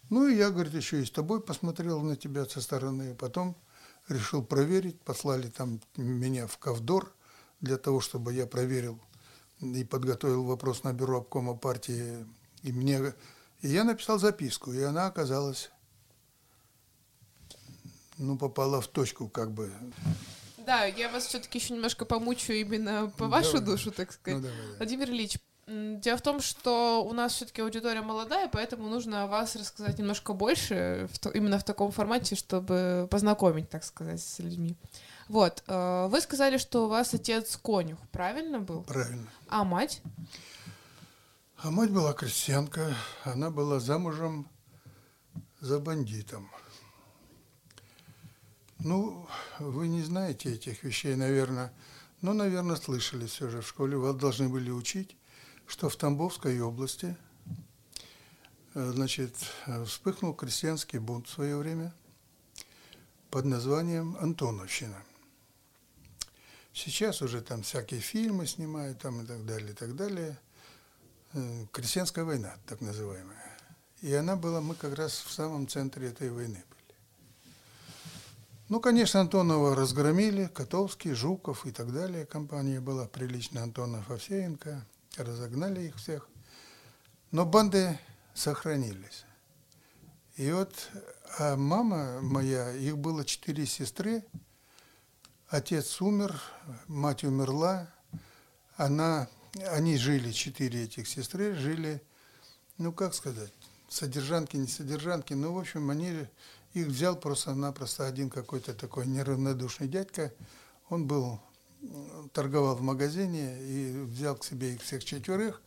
Ну 0.09 0.25
и 0.25 0.37
я, 0.37 0.51
говорит, 0.51 0.73
еще 0.73 1.01
и 1.01 1.05
с 1.05 1.11
тобой 1.11 1.41
посмотрел 1.41 1.99
на 1.99 2.15
тебя 2.15 2.45
со 2.45 2.61
стороны. 2.61 3.13
Потом 3.13 3.57
решил 4.09 4.43
проверить, 4.43 4.99
послали 5.01 5.49
там 5.49 5.81
меня 5.95 6.47
в 6.47 6.57
Ковдор 6.57 7.13
для 7.61 7.77
того, 7.77 7.99
чтобы 7.99 8.33
я 8.33 8.45
проверил 8.45 8.99
и 9.59 9.83
подготовил 9.83 10.43
вопрос 10.43 10.83
на 10.83 10.93
бюро 10.93 11.19
обкома 11.19 11.55
партии. 11.55 12.25
И, 12.63 12.71
мне, 12.71 13.13
и 13.61 13.67
я 13.67 13.83
написал 13.83 14.19
записку, 14.19 14.71
и 14.71 14.81
она 14.81 15.07
оказалась, 15.07 15.71
ну, 18.17 18.37
попала 18.37 18.81
в 18.81 18.87
точку, 18.87 19.29
как 19.29 19.51
бы. 19.51 19.71
Да, 20.57 20.85
я 20.85 21.09
вас 21.09 21.27
все-таки 21.27 21.59
еще 21.59 21.73
немножко 21.73 22.05
помучу 22.05 22.51
именно 22.51 23.11
по 23.17 23.27
вашу 23.27 23.53
давай. 23.53 23.65
душу, 23.65 23.91
так 23.91 24.11
сказать. 24.11 24.41
Ну, 24.41 24.47
давай, 24.47 24.61
давай. 24.61 24.77
Владимир 24.77 25.09
Ильич, 25.09 25.37
Дело 25.67 26.17
в 26.17 26.21
том, 26.21 26.39
что 26.39 27.03
у 27.03 27.11
нас 27.11 27.33
все-таки 27.33 27.61
аудитория 27.61 28.01
молодая, 28.01 28.47
поэтому 28.47 28.87
нужно 28.87 29.23
о 29.23 29.27
вас 29.27 29.53
рассказать 29.57 29.99
немножко 29.99 30.31
больше, 30.31 31.09
в 31.11 31.19
то, 31.19 31.29
именно 31.29 31.59
в 31.59 31.63
таком 31.65 31.91
формате, 31.91 32.35
чтобы 32.35 33.05
познакомить, 33.11 33.69
так 33.69 33.83
сказать, 33.83 34.21
с 34.21 34.39
людьми. 34.39 34.77
Вот, 35.27 35.65
э, 35.67 36.07
вы 36.09 36.21
сказали, 36.21 36.57
что 36.57 36.85
у 36.85 36.87
вас 36.87 37.13
отец 37.13 37.57
конюх, 37.57 37.99
правильно 38.13 38.61
был? 38.61 38.83
Правильно. 38.83 39.27
А 39.49 39.65
мать? 39.65 40.01
А 41.57 41.69
мать 41.69 41.91
была 41.91 42.13
крестьянка, 42.13 42.95
она 43.25 43.49
была 43.49 43.81
замужем 43.81 44.47
за 45.59 45.79
бандитом. 45.79 46.49
Ну, 48.79 49.27
вы 49.59 49.89
не 49.89 50.01
знаете 50.01 50.53
этих 50.53 50.85
вещей, 50.85 51.15
наверное, 51.15 51.73
но, 52.21 52.31
наверное, 52.31 52.77
слышали 52.77 53.25
все 53.25 53.49
же 53.49 53.59
в 53.59 53.67
школе, 53.67 53.97
вас 53.97 54.15
должны 54.15 54.47
были 54.47 54.71
учить 54.71 55.17
что 55.67 55.89
в 55.89 55.97
Тамбовской 55.97 56.59
области 56.61 57.15
э, 58.73 58.91
значит, 58.91 59.35
вспыхнул 59.85 60.33
крестьянский 60.33 60.97
бунт 60.97 61.27
в 61.27 61.31
свое 61.31 61.57
время 61.57 61.93
под 63.29 63.45
названием 63.45 64.17
Антоновщина. 64.19 65.03
Сейчас 66.73 67.21
уже 67.21 67.41
там 67.41 67.63
всякие 67.63 67.99
фильмы 67.99 68.47
снимают 68.47 68.99
там 68.99 69.21
и 69.21 69.25
так 69.25 69.45
далее, 69.45 69.71
и 69.71 69.73
так 69.73 69.95
далее. 69.95 70.39
Э, 71.33 71.65
крестьянская 71.71 72.23
война, 72.23 72.55
так 72.65 72.79
называемая. 72.79 73.57
И 74.01 74.13
она 74.13 74.35
была, 74.35 74.61
мы 74.61 74.73
как 74.73 74.95
раз 74.95 75.19
в 75.19 75.31
самом 75.31 75.67
центре 75.67 76.07
этой 76.07 76.29
войны 76.29 76.63
были. 76.69 76.97
Ну, 78.69 78.79
конечно, 78.79 79.19
Антонова 79.19 79.75
разгромили, 79.75 80.49
Котовский, 80.53 81.13
Жуков 81.13 81.65
и 81.65 81.71
так 81.71 81.91
далее. 81.91 82.25
Компания 82.25 82.79
была 82.79 83.05
приличная, 83.05 83.63
Антонов, 83.63 84.09
Овсеенко– 84.09 84.85
разогнали 85.17 85.87
их 85.87 85.97
всех. 85.97 86.27
Но 87.31 87.45
банды 87.45 87.99
сохранились. 88.33 89.25
И 90.35 90.51
вот 90.51 90.73
а 91.39 91.55
мама 91.55 92.21
моя, 92.21 92.71
их 92.73 92.97
было 92.97 93.25
четыре 93.25 93.65
сестры, 93.65 94.23
отец 95.49 96.01
умер, 96.01 96.41
мать 96.87 97.23
умерла, 97.23 97.93
она, 98.75 99.27
они 99.67 99.97
жили, 99.97 100.31
четыре 100.31 100.85
этих 100.85 101.07
сестры, 101.07 101.53
жили, 101.53 102.01
ну 102.77 102.91
как 102.93 103.13
сказать, 103.13 103.53
содержанки, 103.89 104.55
не 104.57 104.67
содержанки, 104.67 105.33
ну 105.33 105.53
в 105.53 105.59
общем 105.59 105.89
они, 105.89 106.27
их 106.73 106.87
взял 106.87 107.15
просто-напросто 107.15 108.07
один 108.07 108.29
какой-то 108.29 108.73
такой 108.73 109.05
неравнодушный 109.05 109.87
дядька, 109.87 110.33
он 110.89 111.07
был 111.07 111.39
торговал 112.33 112.75
в 112.75 112.81
магазине 112.81 113.61
и 113.61 114.01
взял 114.01 114.35
к 114.35 114.43
себе 114.43 114.73
их 114.73 114.81
всех 114.81 115.03
четверых, 115.03 115.61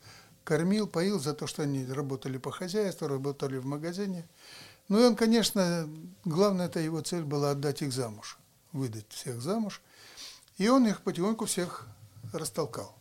кормил, 0.45 0.87
поил 0.87 1.21
за 1.21 1.35
то, 1.35 1.47
что 1.47 1.63
они 1.63 1.87
работали 1.87 2.39
по 2.39 2.51
хозяйству, 2.51 3.09
работали 3.09 3.59
в 3.59 3.67
магазине. 3.67 4.29
Ну 4.89 5.01
и 5.01 5.05
он, 5.05 5.17
конечно, 5.17 5.89
главная 6.25 6.67
это 6.67 6.81
его 6.81 7.01
цель 7.01 7.23
была 7.23 7.53
отдать 7.53 7.83
их 7.83 7.93
замуж, 7.93 8.39
выдать 8.73 9.07
всех 9.11 9.41
замуж. 9.41 9.81
И 10.59 10.69
он 10.69 10.87
их 10.87 11.03
потихоньку 11.03 11.47
всех 11.47 11.87
растолкал. 12.33 12.95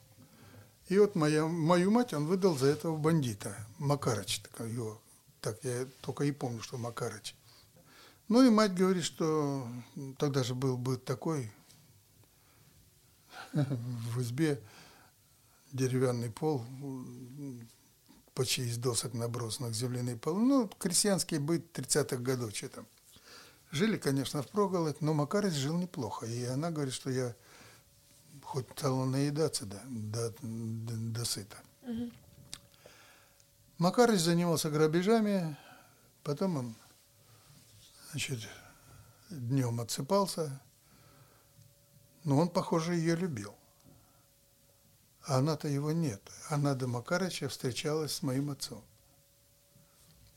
И 0.88 0.98
вот 0.98 1.16
моя, 1.16 1.46
мою 1.46 1.92
мать 1.92 2.14
он 2.14 2.26
выдал 2.26 2.58
за 2.58 2.68
этого 2.68 2.98
бандита, 2.98 3.56
Макарыч, 3.78 4.42
его, 4.60 5.00
так 5.42 5.58
я 5.64 5.86
только 6.02 6.24
и 6.24 6.32
помню, 6.32 6.62
что 6.62 6.78
Макарыч. 6.78 7.36
Ну 8.28 8.44
и 8.44 8.50
мать 8.50 8.76
говорит, 8.76 9.04
что 9.04 9.68
тогда 10.18 10.44
же 10.44 10.54
был 10.56 10.78
бы 10.78 10.98
такой 10.98 11.52
в 13.54 14.22
избе 14.22 14.62
деревянный 15.72 16.32
пол, 16.32 16.66
почти 18.34 18.64
из 18.64 18.78
досок 18.78 19.14
набросанных 19.14 19.74
земляный 19.74 20.16
пол. 20.16 20.36
Ну, 20.36 20.68
крестьянский 20.80 21.40
быт 21.40 21.78
30-х 21.78 22.18
годов, 22.18 22.56
что 22.56 22.70
там. 22.70 22.88
Жили, 23.72 23.98
конечно, 23.98 24.42
в 24.42 24.48
проголодь, 24.48 25.02
но 25.02 25.14
Макарыч 25.14 25.54
жил 25.54 25.78
неплохо. 25.78 26.26
И 26.26 26.44
она 26.46 26.72
говорит, 26.72 26.94
что 26.94 27.12
я 27.12 27.36
хоть 28.42 28.66
стала 28.72 29.06
наедаться 29.06 29.66
да, 29.66 29.80
до, 29.86 30.34
до, 30.42 30.94
до 30.96 31.26
сыта. 31.26 31.58
Угу. 31.84 32.12
Макарыч 33.78 34.20
занимался 34.20 34.70
грабежами, 34.70 35.56
потом 36.24 36.58
он, 36.58 36.76
значит, 38.12 38.40
днем 39.30 39.80
отсыпался, 39.80 40.60
но 42.24 42.38
он, 42.38 42.50
похоже, 42.50 42.96
ее 42.96 43.16
любил. 43.16 43.56
А 45.26 45.38
она-то 45.38 45.68
его 45.68 45.92
нет. 45.92 46.22
Она 46.50 46.74
до 46.76 46.88
Макарыча 46.88 47.50
встречалась 47.50 48.14
с 48.14 48.24
моим 48.24 48.52
отцом. 48.52 48.84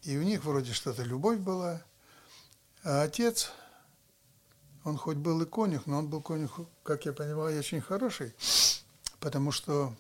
И 0.02 0.16
у 0.16 0.22
них 0.22 0.44
вроде 0.44 0.72
что-то 0.72 1.02
любовь 1.02 1.38
была. 1.38 1.82
А 2.84 3.02
отец, 3.02 3.52
он 4.84 4.96
хоть 4.96 5.16
был 5.16 5.40
и 5.42 5.46
конюх, 5.46 5.86
но 5.86 5.98
он 5.98 6.08
был 6.08 6.20
конюх, 6.20 6.60
как 6.82 7.04
я 7.06 7.12
понимаю, 7.12 7.58
очень 7.58 7.80
хороший, 7.80 8.34
потому 9.20 9.52
что 9.52 9.94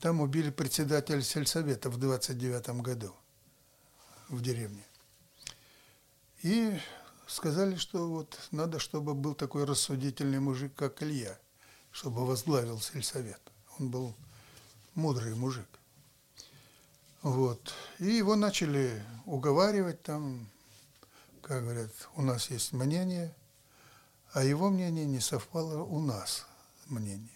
там 0.00 0.20
убили 0.20 0.50
председателя 0.50 1.22
сельсовета 1.22 1.88
в 1.90 1.96
29 1.96 2.82
году 2.82 3.14
в 4.28 4.42
деревне. 4.42 4.84
И 6.42 6.78
сказали, 7.26 7.76
что 7.76 8.08
вот 8.08 8.38
надо, 8.50 8.78
чтобы 8.78 9.14
был 9.14 9.34
такой 9.34 9.64
рассудительный 9.64 10.40
мужик, 10.40 10.74
как 10.74 11.02
Илья, 11.02 11.38
чтобы 11.90 12.26
возглавил 12.26 12.80
сельсовет. 12.80 13.40
Он 13.78 13.88
был 13.88 14.14
мудрый 14.94 15.34
мужик. 15.34 15.68
Вот. 17.22 17.72
И 17.98 18.06
его 18.06 18.36
начали 18.36 19.02
уговаривать 19.24 20.02
там, 20.02 20.46
как 21.42 21.62
говорят, 21.62 21.90
у 22.16 22.22
нас 22.22 22.50
есть 22.50 22.72
мнение, 22.72 23.34
а 24.32 24.44
его 24.44 24.68
мнение 24.68 25.06
не 25.06 25.20
совпало 25.20 25.82
у 25.82 26.00
нас 26.00 26.46
мнение. 26.86 27.28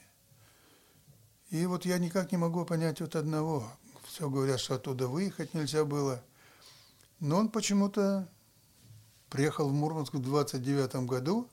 И 1.51 1.65
вот 1.65 1.87
я 1.87 1.99
никак 1.99 2.31
не 2.33 2.39
могу 2.39 2.65
понять 2.67 3.01
вот 3.01 3.17
одного. 3.17 3.67
Все 4.07 4.29
говорят, 4.29 4.61
что 4.61 4.75
оттуда 4.75 5.09
выехать 5.09 5.55
нельзя 5.55 5.85
было. 5.85 6.23
Но 7.21 7.39
он 7.39 7.49
почему-то 7.49 8.29
приехал 9.31 9.69
в 9.69 9.73
Мурманск 9.73 10.15
в 10.15 10.23
29 10.23 11.07
году, 11.07 11.49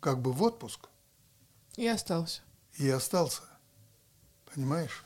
как 0.00 0.20
бы 0.20 0.32
в 0.32 0.42
отпуск. 0.42 0.88
И 1.76 1.86
остался. 1.86 2.42
И 2.78 2.88
остался. 2.88 3.42
Понимаешь? 4.54 5.04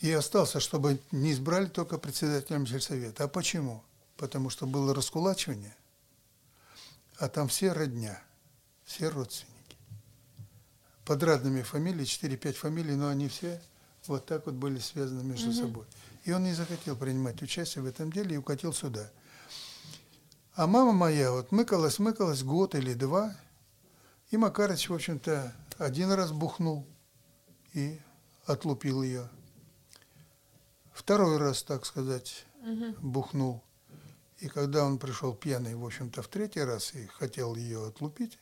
И 0.00 0.12
остался, 0.12 0.60
чтобы 0.60 1.00
не 1.10 1.32
избрали 1.32 1.66
только 1.66 1.98
председателем 1.98 2.66
сельсовета. 2.66 3.24
А 3.24 3.28
почему? 3.28 3.82
Потому 4.16 4.50
что 4.50 4.66
было 4.66 4.94
раскулачивание, 4.94 5.76
а 7.18 7.28
там 7.28 7.48
все 7.48 7.72
родня, 7.72 8.22
все 8.84 9.08
родственники. 9.08 9.76
Под 11.04 11.22
разными 11.22 11.62
фамилиями, 11.62 12.04
4-5 12.04 12.52
фамилий, 12.52 12.94
но 12.94 13.08
они 13.08 13.28
все 13.28 13.60
вот 14.06 14.26
так 14.26 14.46
вот 14.46 14.54
были 14.54 14.78
связаны 14.78 15.22
между 15.22 15.50
угу. 15.50 15.56
собой. 15.56 15.86
И 16.24 16.32
он 16.32 16.44
не 16.44 16.52
захотел 16.52 16.96
принимать 16.96 17.40
участие 17.42 17.82
в 17.82 17.86
этом 17.86 18.12
деле 18.12 18.34
и 18.34 18.38
укатил 18.38 18.72
сюда. 18.72 19.10
А 20.58 20.66
мама 20.66 20.90
моя 20.90 21.30
вот 21.30 21.52
мыкалась, 21.52 22.00
мыкалась 22.00 22.42
год 22.42 22.74
или 22.74 22.92
два, 22.92 23.32
и 24.32 24.36
Макарыч, 24.36 24.88
в 24.88 24.94
общем-то, 24.94 25.54
один 25.78 26.10
раз 26.10 26.32
бухнул 26.32 26.84
и 27.74 28.00
отлупил 28.44 29.04
ее. 29.04 29.28
Второй 30.92 31.36
раз, 31.36 31.62
так 31.62 31.86
сказать, 31.86 32.44
угу. 32.60 32.92
бухнул. 33.00 33.62
И 34.38 34.48
когда 34.48 34.84
он 34.84 34.98
пришел 34.98 35.32
пьяный, 35.32 35.76
в 35.76 35.86
общем-то, 35.86 36.22
в 36.22 36.26
третий 36.26 36.64
раз 36.64 36.92
и 36.92 37.06
хотел 37.06 37.54
ее 37.54 37.86
отлупить, 37.86 38.36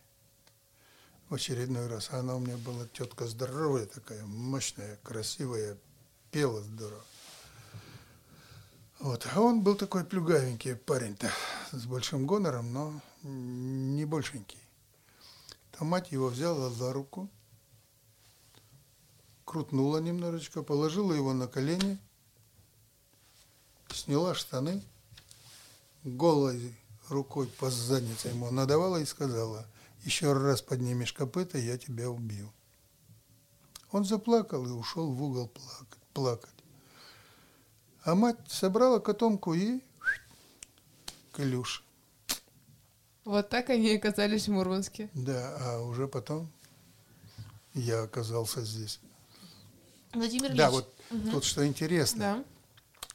в 1.28 1.34
очередной 1.34 1.86
раз, 1.86 2.08
а 2.12 2.20
она 2.20 2.36
у 2.36 2.38
меня 2.38 2.56
была 2.56 2.86
тетка 2.94 3.26
здоровая 3.26 3.84
такая, 3.84 4.24
мощная, 4.24 4.98
красивая, 5.02 5.76
пела 6.30 6.62
здорово. 6.62 7.04
Вот. 8.98 9.26
А 9.34 9.40
он 9.40 9.62
был 9.62 9.74
такой 9.74 10.04
плюгавенький 10.04 10.74
парень-то, 10.74 11.30
с 11.72 11.84
большим 11.86 12.26
гонором, 12.26 12.72
но 12.72 13.00
не 13.22 14.04
большенький. 14.04 14.58
Там 15.72 15.88
мать 15.88 16.12
его 16.12 16.28
взяла 16.28 16.70
за 16.70 16.92
руку, 16.92 17.28
крутнула 19.44 19.98
немножечко, 19.98 20.62
положила 20.62 21.12
его 21.12 21.34
на 21.34 21.46
колени, 21.46 21.98
сняла 23.92 24.34
штаны, 24.34 24.82
голой 26.02 26.74
рукой 27.08 27.46
по 27.46 27.70
заднице 27.70 28.28
ему 28.28 28.50
надавала 28.50 28.96
и 28.96 29.04
сказала, 29.04 29.66
еще 30.04 30.32
раз 30.32 30.62
поднимешь 30.62 31.12
копыта, 31.12 31.58
я 31.58 31.76
тебя 31.76 32.10
убью. 32.10 32.52
Он 33.92 34.04
заплакал 34.04 34.66
и 34.66 34.70
ушел 34.70 35.12
в 35.12 35.22
угол 35.22 35.52
плакать. 36.12 36.55
А 38.06 38.14
мать 38.14 38.36
собрала 38.46 39.00
котомку 39.00 39.52
и 39.52 39.80
к 41.32 41.40
Илюше. 41.40 41.82
Вот 43.24 43.48
так 43.48 43.68
они 43.68 43.96
оказались 43.96 44.46
в 44.46 44.52
Мурманске. 44.52 45.10
Да, 45.12 45.56
а 45.58 45.80
уже 45.80 46.06
потом 46.06 46.48
я 47.74 48.02
оказался 48.02 48.64
здесь. 48.64 49.00
Владимир 50.14 50.46
Ильич. 50.46 50.56
Да, 50.56 50.70
вот 50.70 50.94
угу. 51.10 51.30
тут 51.32 51.44
что 51.44 51.66
интересно. 51.66 52.44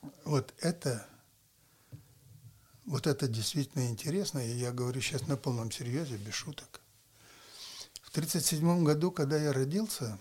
Да. 0.01 0.09
Вот 0.25 0.53
это, 0.59 1.07
вот 2.85 3.07
это 3.07 3.29
действительно 3.29 3.87
интересно, 3.87 4.39
и 4.39 4.51
я 4.57 4.73
говорю 4.73 4.99
сейчас 4.99 5.25
на 5.25 5.37
полном 5.37 5.71
серьезе, 5.71 6.17
без 6.17 6.33
шуток. 6.33 6.81
В 8.01 8.09
1937 8.09 8.83
году, 8.83 9.09
когда 9.09 9.37
я 9.37 9.53
родился, 9.53 10.19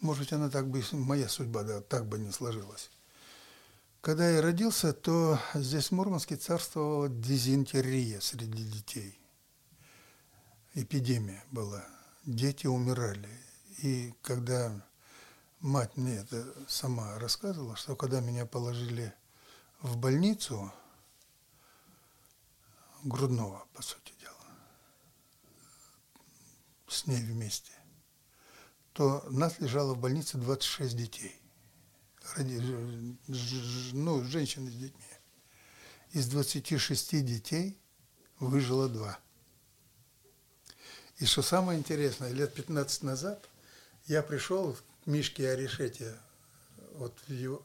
может 0.00 0.22
быть, 0.22 0.32
она 0.32 0.48
так 0.48 0.68
бы, 0.68 0.82
моя 0.92 1.28
судьба 1.28 1.62
да, 1.62 1.80
так 1.80 2.06
бы 2.06 2.18
не 2.18 2.30
сложилась. 2.30 2.90
Когда 4.00 4.30
я 4.30 4.40
родился, 4.40 4.92
то 4.92 5.38
здесь 5.54 5.88
в 5.88 5.92
Мурманске 5.92 6.36
царствовала 6.36 7.08
дизентерия 7.08 8.20
среди 8.20 8.62
детей. 8.62 9.18
Эпидемия 10.74 11.44
была. 11.50 11.84
Дети 12.24 12.66
умирали. 12.66 13.28
И 13.82 14.14
когда 14.22 14.72
мать 15.60 15.96
мне 15.96 16.16
это 16.16 16.46
сама 16.68 17.18
рассказывала, 17.18 17.74
что 17.74 17.96
когда 17.96 18.20
меня 18.20 18.46
положили 18.46 19.12
в 19.82 19.96
больницу 19.96 20.72
грудного, 23.02 23.66
по 23.74 23.82
сути 23.82 24.12
дела, 24.20 24.34
с 26.86 27.06
ней 27.06 27.20
вместе, 27.22 27.72
то 28.98 29.24
нас 29.30 29.60
лежало 29.60 29.94
в 29.94 30.00
больнице 30.00 30.38
26 30.38 30.96
детей. 30.96 31.40
Ну, 33.92 34.24
женщины 34.24 34.72
с 34.72 34.74
детьми. 34.74 35.04
Из 36.10 36.26
26 36.26 37.24
детей 37.24 37.78
выжило 38.40 38.88
два. 38.88 39.16
И 41.18 41.26
что 41.26 41.42
самое 41.42 41.78
интересное, 41.78 42.32
лет 42.32 42.52
15 42.54 43.04
назад 43.04 43.48
я 44.06 44.20
пришел 44.20 44.76
Мишке 45.06 45.48
Орешете, 45.48 46.16
вот 46.94 47.14
в 47.28 47.32
его, 47.32 47.64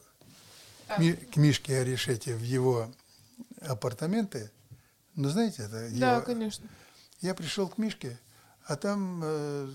а. 0.87 1.01
к 1.01 1.35
Мишке 1.35 1.79
Орешете 1.79 2.35
в 2.35 2.43
его 2.43 2.93
апартаменты, 3.59 4.51
ну, 5.15 5.29
знаете, 5.29 5.63
это 5.63 5.89
Да, 5.93 6.17
его, 6.17 6.25
конечно. 6.25 6.69
Я 7.21 7.33
пришел 7.33 7.67
к 7.69 7.79
Мишке, 7.79 8.19
а 8.65 8.75
там, 8.75 9.21
э, 9.23 9.73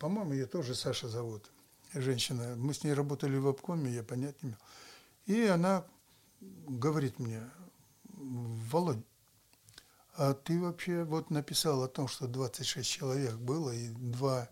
по-моему, 0.00 0.32
ее 0.32 0.46
тоже 0.46 0.74
Саша 0.74 1.08
зовут, 1.08 1.52
женщина. 1.94 2.56
Мы 2.56 2.74
с 2.74 2.82
ней 2.82 2.92
работали 2.92 3.36
в 3.36 3.46
обкоме, 3.46 3.92
я 3.92 4.02
понять 4.02 4.42
не 4.42 4.48
имел. 4.48 4.58
И 5.26 5.46
она 5.46 5.84
говорит 6.40 7.20
мне, 7.20 7.48
Володь, 8.08 9.04
а 10.16 10.34
ты 10.34 10.60
вообще 10.60 11.04
вот 11.04 11.30
написал 11.30 11.84
о 11.84 11.88
том, 11.88 12.08
что 12.08 12.26
26 12.26 12.90
человек 12.90 13.36
было 13.36 13.70
и 13.70 13.90
два 13.90 14.48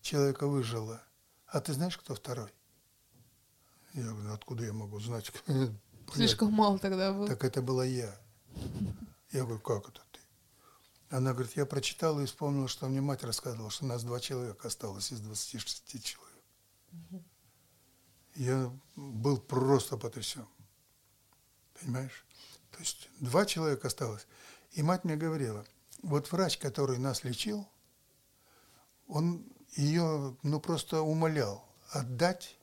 человека 0.00 0.46
выжило– 0.46 1.02
а 1.52 1.60
ты 1.60 1.74
знаешь, 1.74 1.98
кто 1.98 2.14
второй? 2.14 2.48
Я 3.92 4.04
говорю, 4.04 4.32
откуда 4.32 4.64
я 4.64 4.72
могу 4.72 4.98
знать? 5.00 5.30
Слишком 6.14 6.50
мало 6.50 6.78
тогда 6.78 7.12
было. 7.12 7.28
Так 7.28 7.44
это 7.44 7.60
была 7.60 7.84
я. 7.84 8.18
Я 9.32 9.44
говорю, 9.44 9.60
как 9.60 9.90
это? 9.90 10.00
Она 11.12 11.34
говорит, 11.34 11.54
я 11.56 11.66
прочитала 11.66 12.20
и 12.20 12.26
вспомнила, 12.26 12.68
что 12.68 12.88
мне 12.88 13.02
мать 13.02 13.22
рассказывала, 13.22 13.70
что 13.70 13.84
у 13.84 13.88
нас 13.88 14.02
два 14.02 14.18
человека 14.18 14.68
осталось 14.68 15.12
из 15.12 15.20
26 15.20 16.02
человек. 16.02 16.42
Угу. 16.92 17.24
Я 18.36 18.72
был 18.96 19.38
просто 19.38 19.98
потрясен. 19.98 20.46
Понимаешь? 21.78 22.24
То 22.70 22.78
есть 22.78 23.10
два 23.20 23.44
человека 23.44 23.88
осталось. 23.88 24.26
И 24.70 24.82
мать 24.82 25.04
мне 25.04 25.16
говорила, 25.16 25.66
вот 26.00 26.32
врач, 26.32 26.56
который 26.56 26.96
нас 26.96 27.24
лечил, 27.24 27.68
он 29.06 29.44
ее, 29.76 30.34
ну, 30.42 30.60
просто 30.60 31.02
умолял 31.02 31.62
отдать 31.90 32.56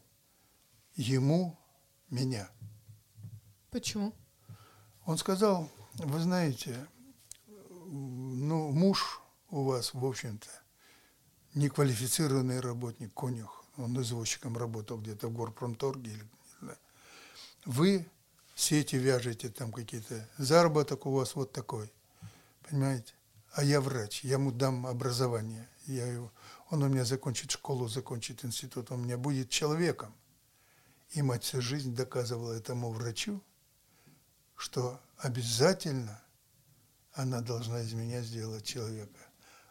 ему 0.95 1.55
меня. 2.09 2.49
Почему? 3.69 4.11
Он 5.05 5.19
сказал, 5.19 5.69
вы 5.93 6.19
знаете, 6.19 6.87
ну, 8.49 8.71
муж 8.71 9.21
у 9.51 9.63
вас, 9.63 9.93
в 9.93 10.03
общем-то, 10.03 10.49
неквалифицированный 11.53 12.59
работник, 12.59 13.13
конюх, 13.13 13.63
он 13.77 14.01
извозчиком 14.01 14.57
работал 14.57 14.97
где-то 14.97 15.27
в 15.27 15.33
горпромторге. 15.33 16.19
Вы 17.65 18.07
сети 18.55 18.95
вяжете 18.95 19.49
там 19.49 19.71
какие-то, 19.71 20.27
заработок 20.39 21.05
у 21.05 21.11
вас 21.11 21.35
вот 21.35 21.51
такой, 21.51 21.93
понимаете? 22.67 23.13
А 23.51 23.63
я 23.63 23.81
врач, 23.81 24.23
я 24.23 24.33
ему 24.33 24.51
дам 24.51 24.87
образование, 24.87 25.69
я 25.85 26.07
его, 26.07 26.31
он 26.71 26.81
у 26.81 26.87
меня 26.87 27.05
закончит 27.05 27.51
школу, 27.51 27.87
закончит 27.87 28.43
институт, 28.43 28.91
он 28.91 29.01
у 29.01 29.03
меня 29.03 29.17
будет 29.17 29.49
человеком. 29.49 30.11
И 31.11 31.21
мать 31.21 31.43
всю 31.43 31.61
жизнь 31.61 31.93
доказывала 31.93 32.53
этому 32.53 32.91
врачу, 32.91 33.43
что 34.55 34.99
обязательно 35.17 36.19
она 37.21 37.41
должна 37.41 37.81
из 37.81 37.91
меня 37.91 38.21
сделать 38.21 38.63
человека. 38.63 39.19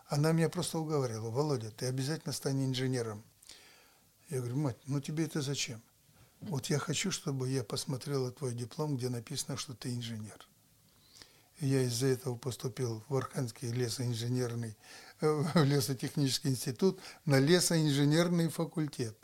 Она 0.09 0.33
меня 0.33 0.51
просто 0.51 0.79
уговаривала, 0.79 1.31
Володя, 1.31 1.71
ты 1.71 1.87
обязательно 1.87 2.33
стань 2.33 2.65
инженером. 2.65 3.25
Я 4.29 4.39
говорю, 4.39 4.57
мать, 4.57 4.77
ну 4.85 5.01
тебе 5.01 5.25
это 5.25 5.41
зачем? 5.41 5.83
Вот 6.41 6.67
я 6.67 6.79
хочу, 6.79 7.11
чтобы 7.11 7.49
я 7.49 7.65
посмотрела 7.65 8.31
твой 8.31 8.55
диплом, 8.55 8.97
где 8.97 9.09
написано, 9.09 9.57
что 9.57 9.75
ты 9.75 9.95
инженер. 9.95 10.47
Я 11.61 11.83
из-за 11.83 12.09
этого 12.09 12.37
поступил 12.37 13.03
в 13.09 13.17
Архангельский 13.17 13.73
лесоинженерный 13.73 14.77
в 15.21 15.65
лесотехнический 15.65 16.51
институт 16.51 17.01
на 17.25 17.39
лесоинженерный 17.39 18.51
факультет. 18.51 19.17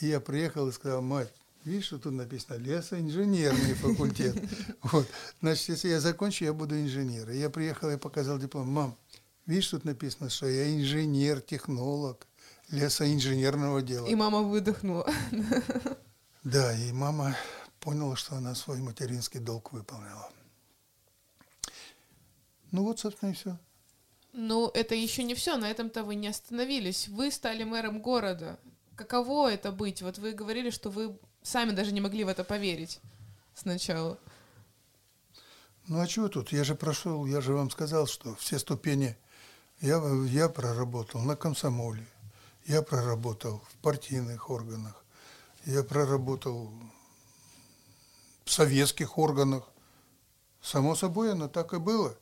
И 0.00 0.06
я 0.08 0.20
приехал 0.20 0.68
и 0.68 0.72
сказал, 0.72 1.00
мать, 1.00 1.32
видишь, 1.64 1.86
что 1.86 1.98
тут 1.98 2.12
написано 2.12 2.56
лесоинженерный 2.56 3.74
факультет. 3.74 4.36
Вот. 4.82 5.06
Значит, 5.40 5.70
если 5.70 5.88
я 5.88 6.00
закончу, 6.00 6.44
я 6.44 6.52
буду 6.52 6.78
инженером. 6.78 7.34
Я 7.34 7.50
приехал 7.50 7.90
и 7.90 7.96
показал 7.96 8.38
диплом. 8.38 8.68
Мам, 8.68 8.96
Видишь, 9.46 9.68
тут 9.68 9.84
написано, 9.84 10.30
что 10.30 10.48
я 10.48 10.74
инженер, 10.74 11.42
технолог 11.42 12.26
лесоинженерного 12.70 13.82
дела. 13.82 14.06
И 14.06 14.14
мама 14.14 14.42
выдохнула. 14.42 15.10
Да, 16.44 16.76
и 16.76 16.92
мама 16.92 17.34
поняла, 17.80 18.16
что 18.16 18.36
она 18.36 18.54
свой 18.54 18.78
материнский 18.78 19.40
долг 19.40 19.72
выполнила. 19.72 20.30
Ну 22.70 22.84
вот, 22.84 23.00
собственно, 23.00 23.30
и 23.30 23.32
все. 23.32 23.58
Ну, 24.34 24.68
это 24.68 24.94
еще 24.94 25.22
не 25.22 25.34
все, 25.34 25.56
на 25.56 25.70
этом-то 25.70 26.04
вы 26.04 26.16
не 26.16 26.28
остановились. 26.28 27.08
Вы 27.08 27.30
стали 27.30 27.64
мэром 27.64 28.02
города. 28.02 28.60
Каково 28.94 29.52
это 29.52 29.72
быть? 29.72 30.02
Вот 30.02 30.18
вы 30.18 30.32
говорили, 30.32 30.68
что 30.68 30.90
вы 30.90 31.18
сами 31.44 31.70
даже 31.70 31.92
не 31.92 32.00
могли 32.00 32.24
в 32.24 32.28
это 32.28 32.42
поверить 32.42 33.00
сначала. 33.54 34.18
Ну 35.86 36.00
а 36.00 36.06
чего 36.08 36.28
тут? 36.28 36.50
Я 36.50 36.64
же 36.64 36.74
прошел, 36.74 37.24
я 37.26 37.40
же 37.40 37.52
вам 37.52 37.70
сказал, 37.70 38.08
что 38.08 38.34
все 38.34 38.58
ступени 38.58 39.16
я, 39.80 40.02
я 40.26 40.48
проработал 40.48 41.20
на 41.20 41.36
комсомоле, 41.36 42.06
я 42.66 42.82
проработал 42.82 43.62
в 43.70 43.76
партийных 43.76 44.50
органах, 44.50 45.04
я 45.66 45.84
проработал 45.84 46.72
в 48.44 48.50
советских 48.50 49.18
органах. 49.18 49.62
Само 50.60 50.96
собой, 50.96 51.32
оно 51.32 51.46
так 51.46 51.74
и 51.74 51.78
было. 51.78 52.16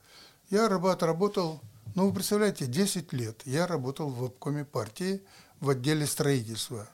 Я 0.51 0.67
отработал 0.67 1.63
ну, 1.95 2.07
вы 2.07 2.15
представляете, 2.15 2.67
10 2.67 3.13
лет 3.13 3.43
я 3.45 3.67
работал 3.67 4.09
в 4.09 4.25
обкоме 4.25 4.65
партии 4.65 5.23
в 5.61 5.69
отделе 5.69 6.07
строительства. 6.07 6.89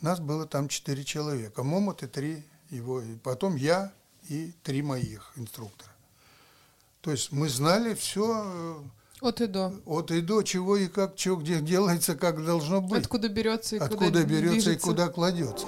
Нас 0.00 0.20
было 0.20 0.46
там 0.46 0.68
4 0.68 1.04
человека. 1.04 1.62
Момот 1.62 2.02
и 2.02 2.06
три 2.06 2.44
его. 2.70 3.00
И 3.00 3.16
потом 3.16 3.56
я 3.56 3.92
и 4.28 4.52
три 4.62 4.82
моих 4.82 5.32
инструктора. 5.36 5.90
То 7.00 7.10
есть 7.10 7.32
мы 7.32 7.48
знали 7.48 7.94
все 7.94 8.42
э, 8.44 8.74
от 9.20 9.40
и 9.40 9.46
до. 9.46 9.72
От 9.86 10.10
и 10.10 10.20
до, 10.20 10.42
чего 10.42 10.76
и 10.76 10.88
как, 10.88 11.16
чего 11.16 11.36
где 11.36 11.60
делается, 11.60 12.14
как 12.16 12.44
должно 12.44 12.80
быть. 12.80 13.02
Откуда 13.02 13.28
берется 13.28 13.76
и 13.76 13.78
Откуда 13.78 14.06
куда 14.06 14.24
берется 14.24 14.50
движется. 14.50 14.72
и 14.72 14.76
куда 14.76 15.08
кладется. 15.08 15.66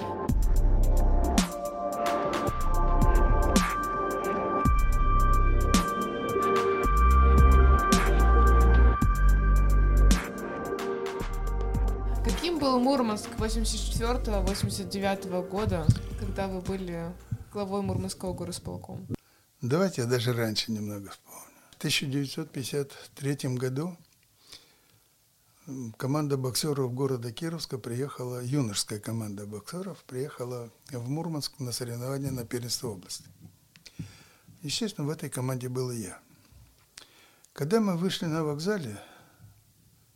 Мурманск 12.81 13.29
84-89 13.37 15.49
года, 15.49 15.87
когда 16.19 16.49
вы 16.49 16.63
были 16.63 17.15
главой 17.53 17.83
Мурманского 17.83 18.33
горосполкома? 18.33 19.07
Давайте 19.61 20.01
я 20.01 20.09
даже 20.09 20.33
раньше 20.33 20.73
немного 20.73 21.11
вспомню. 21.11 21.43
В 21.73 21.77
1953 21.77 23.37
году 23.57 23.99
команда 25.99 26.39
боксеров 26.39 26.95
города 26.95 27.31
Кировска 27.31 27.77
приехала, 27.77 28.43
юношеская 28.43 28.99
команда 28.99 29.45
боксеров 29.45 30.03
приехала 30.05 30.71
в 30.91 31.07
Мурманск 31.07 31.61
на 31.61 31.73
соревнования 31.73 32.31
на 32.31 32.47
первенство 32.47 32.89
области. 32.89 33.27
Естественно, 34.63 35.07
в 35.07 35.11
этой 35.11 35.29
команде 35.29 35.69
был 35.69 35.91
и 35.91 35.99
я. 35.99 36.19
Когда 37.53 37.81
мы 37.81 37.99
вышли 37.99 38.25
на 38.25 38.43
вокзале, 38.43 38.99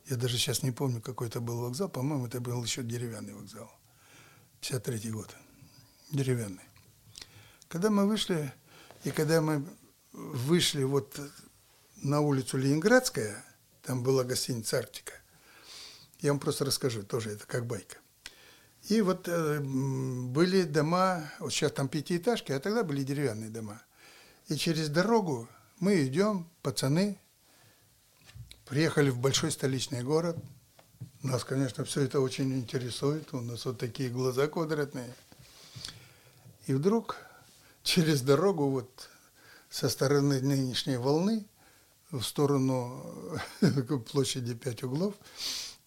я 0.06 0.16
даже 0.16 0.36
сейчас 0.36 0.62
не 0.62 0.70
помню, 0.70 1.00
какой 1.00 1.28
это 1.28 1.40
был 1.40 1.60
вокзал. 1.60 1.88
По-моему, 1.88 2.26
это 2.26 2.40
был 2.40 2.62
еще 2.62 2.82
деревянный 2.82 3.34
вокзал. 3.34 3.70
53 4.60 5.10
год. 5.10 5.34
Деревянный. 6.10 6.62
Когда 7.68 7.90
мы 7.90 8.06
вышли, 8.06 8.52
и 9.04 9.10
когда 9.10 9.40
мы 9.40 9.66
вышли 10.12 10.82
вот 10.82 11.18
на 11.96 12.20
улицу 12.20 12.58
Ленинградская, 12.58 13.44
там 13.82 14.02
была 14.02 14.24
гостиница 14.24 14.78
«Арктика», 14.78 15.14
я 16.20 16.30
вам 16.30 16.40
просто 16.40 16.64
расскажу, 16.64 17.02
тоже 17.02 17.30
это 17.32 17.46
как 17.46 17.66
байка. 17.66 17.96
И 18.88 19.00
вот 19.00 19.28
э, 19.28 19.60
были 19.60 20.62
дома, 20.62 21.30
вот 21.38 21.52
сейчас 21.52 21.72
там 21.72 21.88
пятиэтажки, 21.88 22.52
а 22.52 22.60
тогда 22.60 22.82
были 22.82 23.02
деревянные 23.02 23.50
дома. 23.50 23.82
И 24.48 24.56
через 24.56 24.88
дорогу 24.88 25.48
мы 25.80 26.04
идем, 26.06 26.48
пацаны, 26.62 27.18
Приехали 28.66 29.10
в 29.10 29.18
большой 29.18 29.50
столичный 29.50 30.02
город. 30.02 30.36
Нас, 31.22 31.44
конечно, 31.44 31.84
все 31.84 32.02
это 32.02 32.20
очень 32.20 32.52
интересует. 32.58 33.32
У 33.34 33.40
нас 33.40 33.64
вот 33.64 33.78
такие 33.78 34.08
глаза 34.10 34.46
квадратные. 34.46 35.12
И 36.66 36.72
вдруг 36.72 37.16
через 37.82 38.22
дорогу 38.22 38.68
вот 38.68 39.10
со 39.68 39.88
стороны 39.88 40.40
нынешней 40.40 40.96
волны 40.96 41.44
в 42.10 42.22
сторону 42.22 43.38
площади 44.10 44.54
Пять 44.54 44.82
углов 44.82 45.14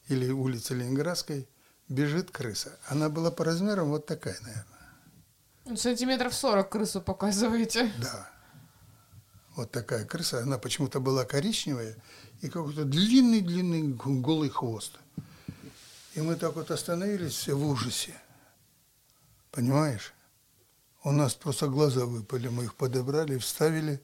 или 0.07 0.29
улицы 0.29 0.75
Ленинградской 0.75 1.47
бежит 1.89 2.31
крыса. 2.31 2.77
Она 2.87 3.09
была 3.09 3.31
по 3.31 3.43
размерам 3.43 3.89
вот 3.89 4.05
такая, 4.05 4.37
наверное. 4.41 5.77
Сантиметров 5.77 6.33
сорок 6.33 6.69
крысу 6.69 7.01
показываете. 7.01 7.91
Да. 7.99 8.29
Вот 9.57 9.71
такая 9.71 10.05
крыса. 10.05 10.43
Она 10.43 10.59
почему-то 10.59 10.99
была 10.99 11.25
коричневая 11.25 11.97
и 12.41 12.47
какой-то 12.47 12.85
длинный-длинный 12.85 13.81
голый 13.87 14.49
хвост. 14.49 14.99
И 16.13 16.21
мы 16.21 16.35
так 16.35 16.55
вот 16.55 16.69
остановились 16.69 17.33
все 17.33 17.55
в 17.55 17.67
ужасе. 17.67 18.13
Понимаешь? 19.51 20.13
У 21.03 21.11
нас 21.11 21.33
просто 21.33 21.67
глаза 21.67 22.05
выпали, 22.05 22.49
мы 22.49 22.65
их 22.65 22.75
подобрали, 22.75 23.39
вставили 23.39 23.99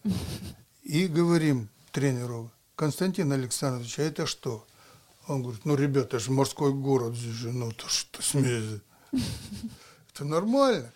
и 0.82 1.08
говорим 1.08 1.70
тренеру, 1.92 2.50
Константин 2.76 3.32
Александрович, 3.32 4.00
а 4.00 4.04
это 4.04 4.26
что? 4.26 4.66
Он 5.28 5.44
говорит, 5.44 5.66
ну, 5.66 5.76
ребята, 5.76 6.18
это 6.18 6.20
же 6.20 6.32
морской 6.32 6.74
город 6.74 7.16
здесь 7.16 7.34
же, 7.34 7.52
ну, 7.52 7.72
то 7.72 7.88
что 7.88 8.24
смеете? 8.24 8.82
Это 10.14 10.26
нормально. 10.26 10.92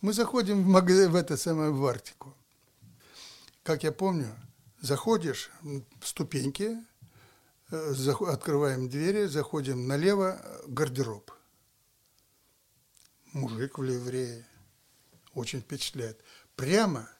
Мы 0.00 0.14
заходим 0.14 0.62
в, 0.62 0.66
магазин, 0.66 1.10
в 1.10 1.16
это 1.16 1.36
самое, 1.36 1.70
в 1.70 1.84
Арктику. 1.84 2.34
Как 3.68 3.82
я 3.82 3.92
помню, 3.92 4.34
Заходишь, 4.80 5.50
ступеньки, 6.02 6.78
э, 7.70 7.94
открываем 8.26 8.88
двери, 8.88 9.26
заходим 9.26 9.86
налево, 9.86 10.40
гардероб. 10.68 11.30
Мужик 13.34 13.76
в 13.76 13.82
ливрее. 13.82 14.46
Очень 15.34 15.60
впечатляет. 15.60 16.24
Прямо 16.56 17.10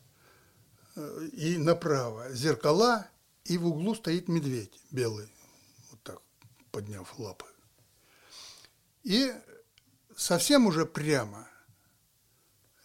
э, 0.97 1.29
и 1.35 1.59
направо 1.59 2.33
зеркала, 2.33 3.07
и 3.45 3.59
в 3.59 3.67
углу 3.67 3.95
стоит 3.95 4.29
медведь 4.29 4.81
белый, 4.91 5.31
вот 5.91 6.03
так, 6.03 6.23
подняв 6.71 7.19
лапы. 7.19 7.45
И 9.03 9.35
совсем 10.17 10.67
уже 10.67 10.87
прямо 10.87 11.47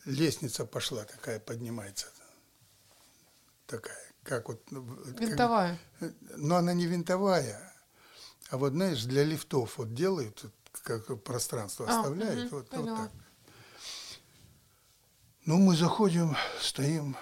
лестница 0.03 0.65
пошла 0.65 1.05
такая, 1.05 1.39
поднимается. 1.39 2.11
Такая 3.65 4.13
как 4.23 4.47
вот... 4.47 4.71
Ну, 4.71 4.81
винтовая. 5.19 5.79
Как, 5.99 6.13
но 6.37 6.55
она 6.55 6.73
не 6.73 6.85
винтовая, 6.85 7.73
а 8.49 8.57
вот, 8.57 8.73
знаешь, 8.73 9.03
для 9.03 9.23
лифтов 9.23 9.77
вот 9.77 9.93
делают, 9.93 10.45
как 10.83 11.21
пространство 11.23 11.85
а, 11.87 11.99
оставляют, 11.99 12.51
угу, 12.51 12.57
вот, 12.57 12.67
вот 12.71 12.85
так. 12.85 13.11
Ну, 15.45 15.57
мы 15.57 15.75
заходим, 15.75 16.35
стоим, 16.61 17.17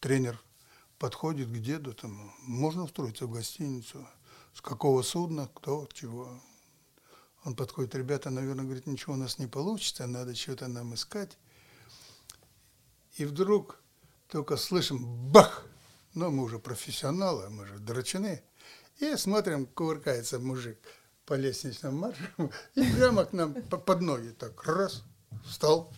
тренер 0.00 0.40
подходит 0.98 1.48
к 1.48 1.58
деду, 1.58 1.92
там, 1.92 2.32
можно 2.42 2.84
устроиться 2.84 3.26
в 3.26 3.30
гостиницу, 3.30 4.06
с 4.54 4.60
какого 4.60 5.02
судна, 5.02 5.50
кто, 5.52 5.88
чего. 5.92 6.40
Он 7.44 7.56
подходит, 7.56 7.94
ребята, 7.94 8.30
наверное, 8.30 8.64
говорит, 8.64 8.86
ничего 8.86 9.14
у 9.14 9.16
нас 9.16 9.38
не 9.38 9.48
получится, 9.48 10.06
надо 10.06 10.34
что-то 10.34 10.68
нам 10.68 10.94
искать. 10.94 11.36
И 13.16 13.24
вдруг 13.24 13.83
только 14.28 14.56
слышим 14.56 15.30
бах! 15.30 15.66
но 16.14 16.30
мы 16.30 16.44
уже 16.44 16.58
профессионалы, 16.58 17.50
мы 17.50 17.66
же 17.66 17.78
драчины. 17.78 18.42
И 18.98 19.16
смотрим, 19.16 19.66
кувыркается 19.66 20.38
мужик 20.38 20.78
по 21.26 21.34
лестничному 21.34 21.98
маршу, 21.98 22.52
и 22.74 22.82
прямо 22.92 23.24
к 23.24 23.32
нам 23.32 23.54
под 23.54 24.00
ноги 24.00 24.30
так 24.30 24.62
раз, 24.64 25.02
встал, 25.44 25.92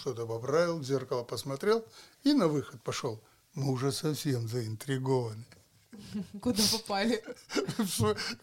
что-то 0.00 0.26
поправил, 0.26 0.78
в 0.78 0.84
зеркало 0.84 1.22
посмотрел 1.22 1.86
и 2.24 2.32
на 2.32 2.48
выход 2.48 2.82
пошел. 2.82 3.22
Мы 3.54 3.70
уже 3.72 3.92
совсем 3.92 4.48
заинтригованы. 4.48 5.44
Куда 6.40 6.62
попали? 6.72 7.22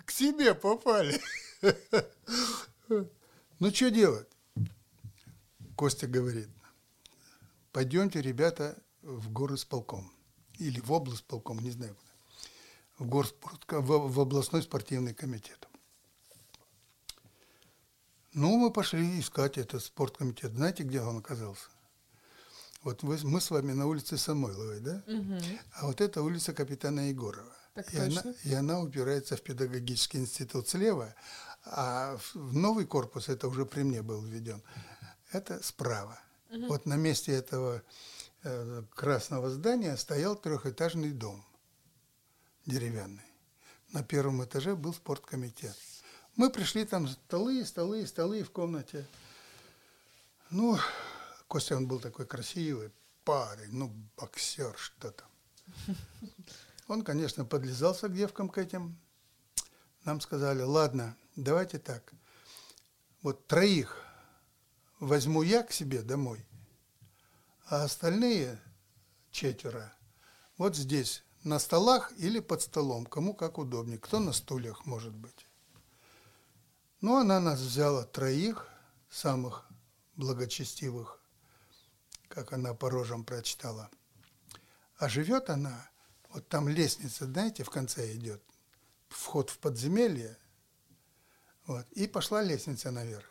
К 0.06 0.12
себе 0.12 0.54
попали. 0.54 1.20
Ну, 3.60 3.74
что 3.74 3.90
делать? 3.90 4.28
Костя 5.76 6.08
говорит, 6.08 6.48
пойдемте, 7.72 8.22
ребята, 8.22 8.78
в 9.08 9.32
город 9.32 9.60
с 9.60 9.66
полком 9.66 10.12
или 10.60 10.80
в 10.82 10.92
область 10.92 11.24
полком, 11.24 11.60
не 11.60 11.72
знаю 11.72 11.96
куда, 11.96 12.12
в, 13.00 13.10
горспорт, 13.10 13.66
в, 13.70 14.14
в 14.14 14.20
областной 14.20 14.62
спортивный 14.64 15.14
комитет. 15.14 15.68
Ну, 18.34 18.58
мы 18.58 18.72
пошли 18.72 19.20
искать 19.20 19.58
этот 19.58 19.84
спорткомитет. 19.84 20.52
Знаете, 20.54 20.84
где 20.84 21.02
он 21.02 21.18
оказался? 21.18 21.70
Вот 22.84 23.02
вы, 23.02 23.18
мы 23.24 23.42
с 23.42 23.50
вами 23.50 23.74
на 23.74 23.88
улице 23.88 24.18
Самойловой, 24.18 24.80
да? 24.80 25.04
Угу. 25.08 25.40
А 25.74 25.88
вот 25.88 26.02
это 26.02 26.22
улица 26.22 26.54
капитана 26.54 27.10
Егорова. 27.10 27.56
Так 27.74 27.94
и, 27.94 27.98
она, 27.98 28.22
точно. 28.22 28.36
и 28.44 28.54
она 28.54 28.80
упирается 28.80 29.38
в 29.38 29.42
педагогический 29.42 30.18
институт 30.18 30.68
слева, 30.68 31.16
а 31.64 32.18
в- 32.18 32.54
новый 32.54 32.86
корпус, 32.86 33.30
это 33.30 33.48
уже 33.48 33.66
при 33.66 33.84
мне 33.84 34.02
был 34.02 34.22
введен, 34.22 34.62
это 35.32 35.64
справа. 35.64 36.20
Вот 36.68 36.86
на 36.86 36.96
месте 36.96 37.34
этого 37.34 37.84
красного 38.94 39.50
здания 39.50 39.96
стоял 39.98 40.36
трехэтажный 40.36 41.12
дом 41.12 41.44
деревянный. 42.66 43.24
На 43.94 44.04
первом 44.04 44.44
этаже 44.44 44.76
был 44.76 44.94
спорткомитет. 44.94 45.76
Мы 46.36 46.50
пришли, 46.52 46.86
там 46.86 47.08
столы, 47.08 47.66
столы, 47.66 48.06
столы 48.06 48.44
в 48.44 48.52
комнате. 48.52 49.08
Ну, 50.52 50.78
Костя, 51.48 51.78
он 51.78 51.88
был 51.88 52.00
такой 52.00 52.26
красивый 52.26 52.92
парень, 53.24 53.72
ну, 53.72 53.92
боксер, 54.18 54.76
что 54.78 55.12
там. 55.12 55.28
Он, 56.88 57.04
конечно, 57.04 57.44
подлизался 57.44 58.08
к 58.08 58.14
девкам 58.14 58.50
к 58.50 58.58
этим. 58.58 58.98
Нам 60.06 60.22
сказали, 60.22 60.62
ладно, 60.62 61.18
давайте 61.36 61.80
так. 61.80 62.14
Вот 63.22 63.48
троих 63.48 63.98
возьму 65.00 65.42
я 65.42 65.64
к 65.64 65.72
себе 65.72 66.02
домой, 66.02 66.46
а 67.70 67.84
остальные 67.84 68.60
четверо 69.32 69.94
вот 70.58 70.76
здесь, 70.76 71.24
на 71.44 71.60
столах 71.60 72.12
или 72.18 72.40
под 72.40 72.62
столом, 72.62 73.06
кому 73.06 73.34
как 73.34 73.58
удобнее, 73.58 74.00
кто 74.00 74.20
на 74.20 74.34
стульях, 74.34 74.86
может 74.86 75.14
быть. 75.14 75.46
Ну, 77.00 77.18
она 77.18 77.40
нас 77.40 77.60
взяла 77.60 78.04
троих, 78.04 78.68
самых 79.10 79.66
благочестивых, 80.16 81.20
как 82.28 82.54
она 82.54 82.74
по 82.74 82.90
рожам 82.90 83.24
прочитала. 83.24 83.90
А 84.98 85.08
живет 85.08 85.50
она, 85.50 85.90
вот 86.30 86.48
там 86.48 86.68
лестница, 86.68 87.26
знаете, 87.26 87.64
в 87.64 87.70
конце 87.70 88.14
идет, 88.16 88.42
вход 89.08 89.52
в 89.52 89.60
подземелье, 89.60 90.38
вот, 91.68 91.86
и 91.92 92.08
пошла 92.08 92.42
лестница 92.42 92.92
наверх. 92.92 93.30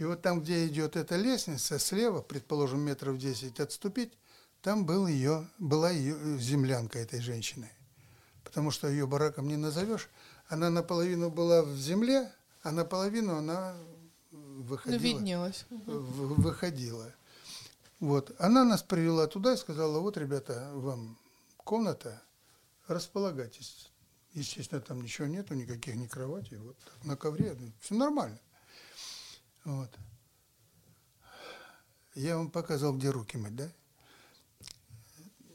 И 0.00 0.04
вот 0.04 0.22
там, 0.22 0.40
где 0.40 0.66
идет 0.66 0.96
эта 0.96 1.16
лестница, 1.16 1.78
слева, 1.78 2.22
предположим, 2.22 2.80
метров 2.80 3.18
10 3.18 3.60
отступить, 3.60 4.14
там 4.62 4.86
был 4.86 5.06
ее, 5.06 5.46
была 5.58 5.90
ее 5.90 6.38
землянка 6.38 6.98
этой 6.98 7.20
женщины. 7.20 7.70
Потому 8.42 8.70
что 8.70 8.88
ее 8.88 9.06
бараком 9.06 9.46
не 9.46 9.58
назовешь. 9.58 10.08
Она 10.48 10.70
наполовину 10.70 11.28
была 11.28 11.62
в 11.62 11.76
земле, 11.76 12.32
а 12.62 12.70
наполовину 12.72 13.36
она 13.36 13.76
Ну, 14.32 14.62
выходила 14.62 14.98
виднелось. 15.02 15.66
в- 15.68 16.40
выходила. 16.40 17.12
Вот. 18.00 18.34
Она 18.38 18.64
нас 18.64 18.82
привела 18.82 19.26
туда 19.26 19.52
и 19.52 19.58
сказала, 19.58 19.98
вот, 20.00 20.16
ребята, 20.16 20.70
вам 20.76 21.18
комната, 21.58 22.22
располагайтесь. 22.86 23.90
Естественно, 24.32 24.80
там 24.80 25.02
ничего 25.02 25.26
нету, 25.26 25.52
никаких 25.52 25.94
ни 25.96 26.06
кроватей, 26.06 26.56
вот 26.56 26.76
на 27.04 27.16
ковре, 27.18 27.54
все 27.80 27.94
нормально. 27.96 28.38
Вот. 29.64 29.90
Я 32.14 32.36
вам 32.36 32.50
показал, 32.50 32.96
где 32.96 33.10
руки 33.10 33.36
мыть, 33.36 33.56
да? 33.56 33.70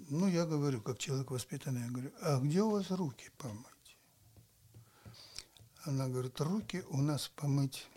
Ну, 0.10 0.28
я 0.28 0.46
говорю, 0.46 0.82
как 0.82 1.00
человек 1.00 1.32
воспитанный, 1.32 1.82
я 1.82 1.90
говорю, 1.90 2.12
а 2.22 2.40
где 2.40 2.62
у 2.62 2.70
вас 2.70 2.92
руки 2.92 3.30
помыть? 3.38 3.66
Она 5.84 6.08
говорит, 6.08 6.40
руки 6.40 6.84
у 6.90 6.98
нас 7.02 7.28
помыть 7.30 7.88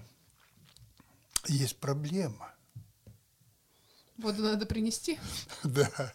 есть 1.47 1.79
проблема. 1.79 2.53
Воду 4.17 4.43
надо 4.43 4.67
принести. 4.67 5.19
Да. 5.65 6.15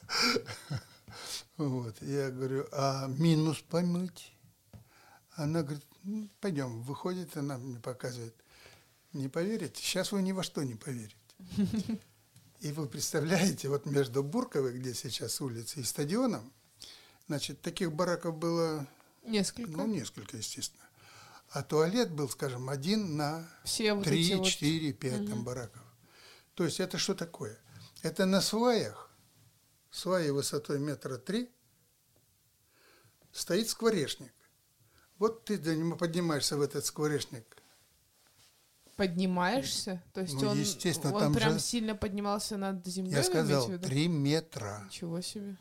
Вот. 1.57 2.01
Я 2.01 2.31
говорю, 2.31 2.67
а 2.71 3.07
минус 3.07 3.61
помыть? 3.61 4.33
Она 5.35 5.61
говорит, 5.61 5.85
«Ну, 6.03 6.29
пойдем. 6.41 6.81
Выходит, 6.81 7.37
она 7.37 7.57
мне 7.57 7.79
показывает. 7.79 8.35
Не 9.13 9.29
поверите? 9.29 9.81
Сейчас 9.81 10.11
вы 10.11 10.21
ни 10.21 10.31
во 10.31 10.43
что 10.43 10.63
не 10.63 10.75
поверите. 10.75 11.15
И 12.59 12.71
вы 12.71 12.87
представляете, 12.87 13.67
вот 13.69 13.85
между 13.85 14.23
Бурковой, 14.23 14.77
где 14.79 14.93
сейчас 14.93 15.41
улица, 15.41 15.79
и 15.79 15.83
стадионом, 15.83 16.51
значит, 17.27 17.61
таких 17.61 17.91
бараков 17.91 18.37
было, 18.37 18.87
Несколько. 19.23 19.69
ну, 19.71 19.85
несколько, 19.85 20.37
естественно. 20.37 20.83
А 21.49 21.61
туалет 21.61 22.11
был, 22.11 22.29
скажем, 22.29 22.69
один 22.69 23.17
на 23.17 23.47
Все 23.63 23.93
вот 23.93 24.05
три, 24.05 24.25
эти 24.25 24.33
вот... 24.35 24.47
четыре, 24.47 24.93
пять 24.93 25.29
там 25.29 25.43
бараков. 25.43 25.83
То 26.55 26.63
есть 26.63 26.79
это 26.79 26.97
что 26.97 27.13
такое? 27.13 27.59
Это 28.01 28.25
на 28.25 28.41
сваях, 28.41 29.11
сваи 29.91 30.29
высотой 30.29 30.79
метра 30.79 31.17
три, 31.17 31.51
стоит 33.31 33.69
скворечник. 33.69 34.33
Вот 35.19 35.45
ты 35.45 35.57
поднимаешься 35.95 36.57
в 36.57 36.61
этот 36.61 36.85
скворечник. 36.85 37.45
Поднимаешься? 38.95 40.03
То 40.13 40.21
есть 40.21 40.33
Ну, 40.39 40.49
он, 40.49 40.59
естественно, 40.59 41.13
он 41.15 41.19
там 41.19 41.33
прям 41.33 41.53
же- 41.53 41.59
сильно 41.59 41.95
поднимался 41.95 42.57
над 42.57 42.85
землей? 42.85 43.13
Я 43.15 43.23
сказал, 43.23 43.67
три 43.79 44.07
метра. 44.07 44.83
Ничего 44.85 45.19
себе. 45.21 45.57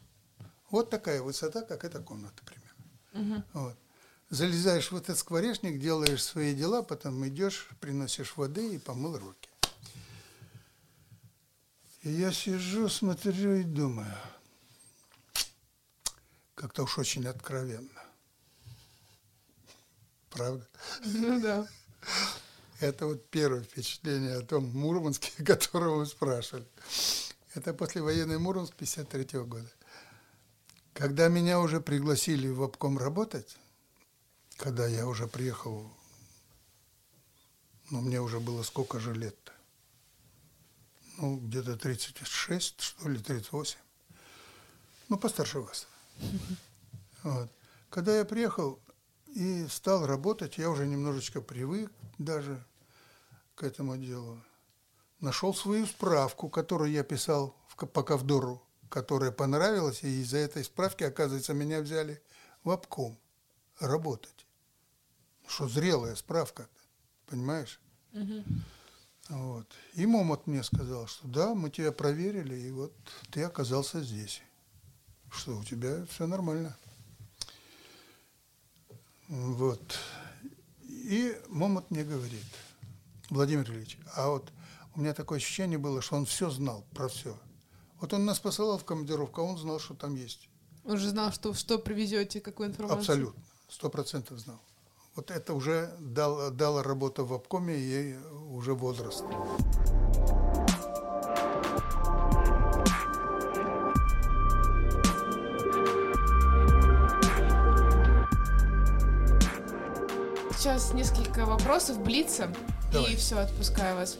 Вот 0.70 0.90
такая 0.90 1.22
высота, 1.22 1.62
как 1.62 1.84
эта 1.84 2.00
комната 2.00 2.42
примерно. 2.44 3.44
Вот. 3.52 3.76
Залезаешь 4.30 4.90
в 4.90 4.96
этот 4.96 5.18
скворечник, 5.18 5.78
делаешь 5.78 6.22
свои 6.24 6.54
дела, 6.54 6.82
потом 6.82 7.26
идешь, 7.28 7.68
приносишь 7.80 8.36
воды 8.36 8.74
и 8.74 8.78
помыл 8.78 9.18
руки. 9.18 9.48
И 12.02 12.10
я 12.10 12.32
сижу, 12.32 12.88
смотрю 12.88 13.54
и 13.56 13.62
думаю, 13.62 14.14
как-то 16.54 16.82
уж 16.84 16.98
очень 16.98 17.26
откровенно. 17.26 18.02
Правда? 20.30 20.66
Ну 21.04 21.40
да. 21.40 21.66
Это 22.82 23.06
вот 23.06 23.30
первое 23.30 23.62
впечатление 23.62 24.38
о 24.38 24.42
том 24.42 24.64
Мурманске, 24.76 25.30
о 25.38 25.44
котором 25.44 25.98
вы 25.98 26.06
спрашивали. 26.06 26.66
Это 27.54 27.72
послевоенный 27.72 28.40
Мурманск 28.40 28.74
53 28.74 29.38
года. 29.42 29.70
Когда 30.92 31.28
меня 31.28 31.60
уже 31.60 31.80
пригласили 31.80 32.48
в 32.48 32.60
обком 32.60 32.98
работать, 32.98 33.56
когда 34.56 34.84
я 34.88 35.06
уже 35.06 35.28
приехал, 35.28 35.88
ну, 37.90 38.00
мне 38.00 38.20
уже 38.20 38.40
было 38.40 38.64
сколько 38.64 38.98
же 38.98 39.14
лет-то? 39.14 39.52
Ну, 41.18 41.36
где-то 41.36 41.76
36, 41.76 42.80
что 42.80 43.08
ли, 43.08 43.20
38. 43.20 43.78
Ну, 45.08 45.18
постарше 45.18 45.60
вас. 45.60 45.86
Вот. 47.22 47.48
Когда 47.90 48.18
я 48.18 48.24
приехал 48.24 48.80
и 49.28 49.68
стал 49.68 50.04
работать, 50.04 50.58
я 50.58 50.68
уже 50.68 50.84
немножечко 50.84 51.40
привык 51.40 51.92
даже 52.18 52.64
к 53.62 53.64
этому 53.64 53.96
делу. 53.96 54.42
Нашел 55.20 55.54
свою 55.54 55.86
справку, 55.86 56.48
которую 56.48 56.90
я 56.90 57.04
писал 57.04 57.54
в, 57.68 57.86
по 57.86 58.02
Ковдору, 58.02 58.60
которая 58.88 59.30
понравилась, 59.30 60.02
и 60.02 60.20
из-за 60.20 60.38
этой 60.38 60.64
справки, 60.64 61.04
оказывается, 61.04 61.54
меня 61.54 61.80
взяли 61.80 62.20
в 62.64 62.70
обком 62.70 63.16
работать. 63.78 64.46
Что 65.46 65.68
зрелая 65.68 66.16
справка, 66.16 66.68
понимаешь? 67.26 67.80
Вот. 69.28 69.68
И 69.94 70.06
Момот 70.06 70.48
мне 70.48 70.64
сказал, 70.64 71.06
что 71.06 71.28
да, 71.28 71.54
мы 71.54 71.70
тебя 71.70 71.92
проверили, 71.92 72.56
и 72.56 72.72
вот 72.72 72.92
ты 73.30 73.44
оказался 73.44 74.02
здесь. 74.02 74.42
Что 75.30 75.56
у 75.56 75.62
тебя 75.62 76.04
все 76.06 76.26
нормально. 76.26 76.76
Вот. 79.28 80.00
И 80.88 81.40
Момот 81.46 81.92
мне 81.92 82.02
говорит, 82.02 82.44
Владимир 83.30 83.70
Ильич, 83.70 83.98
а 84.14 84.28
вот 84.28 84.52
у 84.94 85.00
меня 85.00 85.14
такое 85.14 85.38
ощущение 85.38 85.78
было, 85.78 86.02
что 86.02 86.16
он 86.16 86.26
все 86.26 86.50
знал 86.50 86.84
про 86.94 87.08
все. 87.08 87.36
Вот 88.00 88.12
он 88.12 88.24
нас 88.24 88.40
посылал 88.40 88.78
в 88.78 88.84
командировку, 88.84 89.40
а 89.40 89.44
он 89.44 89.56
знал, 89.56 89.78
что 89.78 89.94
там 89.94 90.14
есть. 90.16 90.48
Он 90.84 90.98
же 90.98 91.08
знал, 91.08 91.32
что, 91.32 91.54
что 91.54 91.78
привезете, 91.78 92.40
какую 92.40 92.68
информацию. 92.70 92.98
Абсолютно. 92.98 93.42
Сто 93.68 93.88
процентов 93.88 94.38
знал. 94.38 94.60
Вот 95.14 95.30
это 95.30 95.54
уже 95.54 95.94
дал, 96.00 96.50
дала 96.50 96.82
работа 96.82 97.22
в 97.24 97.32
обкоме 97.32 97.76
и 97.78 98.16
уже 98.50 98.74
возраст. 98.74 99.24
Сейчас 110.56 110.92
несколько 110.94 111.44
вопросов 111.44 112.00
блица, 112.02 112.54
и 112.92 112.94
Давай. 112.94 113.16
все, 113.16 113.38
отпускаю 113.38 113.96
вас. 113.96 114.18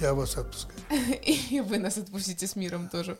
Я 0.00 0.14
вас 0.14 0.36
отпускаю. 0.36 0.78
И 1.24 1.60
вы 1.60 1.78
нас 1.78 1.98
отпустите 1.98 2.46
с 2.46 2.54
миром 2.54 2.88
тоже. 2.88 3.18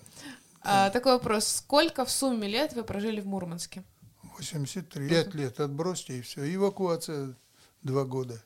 А, 0.60 0.90
такой 0.90 1.14
вопрос. 1.14 1.46
Сколько 1.46 2.04
в 2.04 2.10
сумме 2.10 2.46
лет 2.46 2.72
вы 2.72 2.84
прожили 2.84 3.20
в 3.20 3.26
Мурманске? 3.26 3.82
83. 4.22 5.08
Пять 5.08 5.34
лет 5.34 5.58
отбросьте 5.58 6.18
и 6.18 6.22
все. 6.22 6.54
Эвакуация 6.54 7.34
два 7.82 8.04
года. 8.04 8.40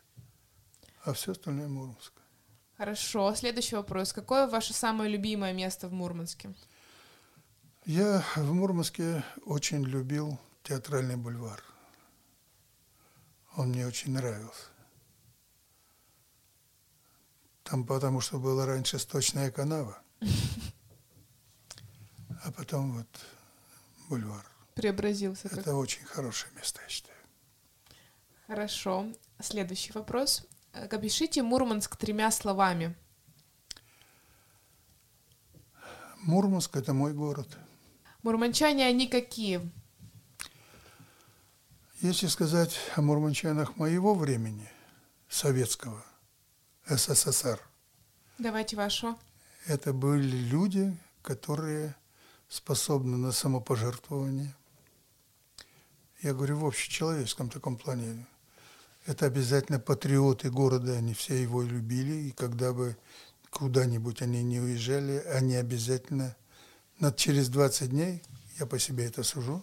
А 1.04 1.12
все 1.12 1.32
остальное 1.32 1.68
Мурманск. 1.68 2.12
Хорошо. 2.78 3.34
Следующий 3.34 3.76
вопрос. 3.76 4.14
Какое 4.14 4.46
ваше 4.46 4.72
самое 4.72 5.10
любимое 5.10 5.52
место 5.52 5.88
в 5.88 5.92
Мурманске? 5.92 6.54
Я 7.84 8.24
в 8.34 8.52
Мурманске 8.52 9.22
очень 9.44 9.84
любил 9.84 10.38
театральный 10.62 11.16
бульвар. 11.16 11.62
Он 13.56 13.68
мне 13.68 13.86
очень 13.86 14.12
нравился. 14.12 14.68
Там 17.68 17.84
потому 17.84 18.22
что 18.22 18.38
была 18.38 18.64
раньше 18.64 18.98
сточная 18.98 19.50
канава, 19.50 19.98
а 22.42 22.50
потом 22.52 22.92
вот 22.94 23.06
бульвар. 24.08 24.42
Преобразился. 24.74 25.48
Это 25.48 25.74
очень 25.74 26.04
хорошее 26.04 26.50
место, 26.54 26.80
я 26.82 26.88
считаю. 26.88 27.18
Хорошо. 28.46 29.12
Следующий 29.40 29.92
вопрос. 29.92 30.46
Опишите 30.72 31.42
Мурманск 31.42 31.96
тремя 31.96 32.30
словами. 32.30 32.96
Мурманск– 36.20 36.74
это 36.76 36.94
мой 36.94 37.12
город. 37.12 37.58
Мурманчане 38.22 38.86
они 38.86 39.08
какие? 39.08 39.70
Если 42.00 42.28
сказать 42.28 42.78
о 42.96 43.02
мурманчанах 43.02 43.76
моего 43.76 44.14
времени, 44.14 44.70
советского, 45.28 46.02
СССР, 46.88 47.60
Давайте 48.38 48.76
вашу. 48.76 49.18
это 49.66 49.92
были 49.92 50.36
люди, 50.36 50.96
которые 51.22 51.94
способны 52.48 53.18
на 53.18 53.30
самопожертвование. 53.30 54.54
Я 56.22 56.32
говорю 56.32 56.58
в 56.58 56.66
общечеловеческом 56.66 57.50
таком 57.50 57.76
плане. 57.76 58.26
Это 59.04 59.26
обязательно 59.26 59.78
патриоты 59.78 60.50
города, 60.50 60.94
они 60.94 61.12
все 61.12 61.40
его 61.42 61.62
любили, 61.62 62.28
и 62.28 62.30
когда 62.30 62.72
бы 62.72 62.96
куда-нибудь 63.50 64.22
они 64.22 64.42
не 64.42 64.60
уезжали, 64.60 65.18
они 65.34 65.56
обязательно 65.56 66.36
над 66.98 67.16
через 67.16 67.48
20 67.48 67.90
дней, 67.90 68.22
я 68.58 68.66
по 68.66 68.78
себе 68.78 69.06
это 69.06 69.22
сужу, 69.22 69.62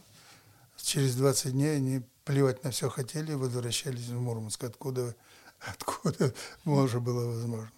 через 0.77 1.15
20 1.15 1.53
дней 1.53 1.75
они 1.77 2.03
плевать 2.23 2.63
на 2.63 2.71
все 2.71 2.89
хотели 2.89 3.33
возвращались 3.33 4.07
в 4.07 4.19
Мурманск, 4.19 4.63
откуда, 4.63 5.15
откуда 5.59 6.33
уже 6.65 6.99
было 6.99 7.27
возможно. 7.27 7.71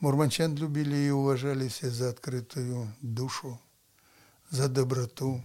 Мурманчан 0.00 0.56
любили 0.56 0.96
и 0.96 1.10
уважали 1.10 1.68
все 1.68 1.88
за 1.88 2.10
открытую 2.10 2.92
душу, 3.00 3.60
за 4.50 4.68
доброту. 4.68 5.40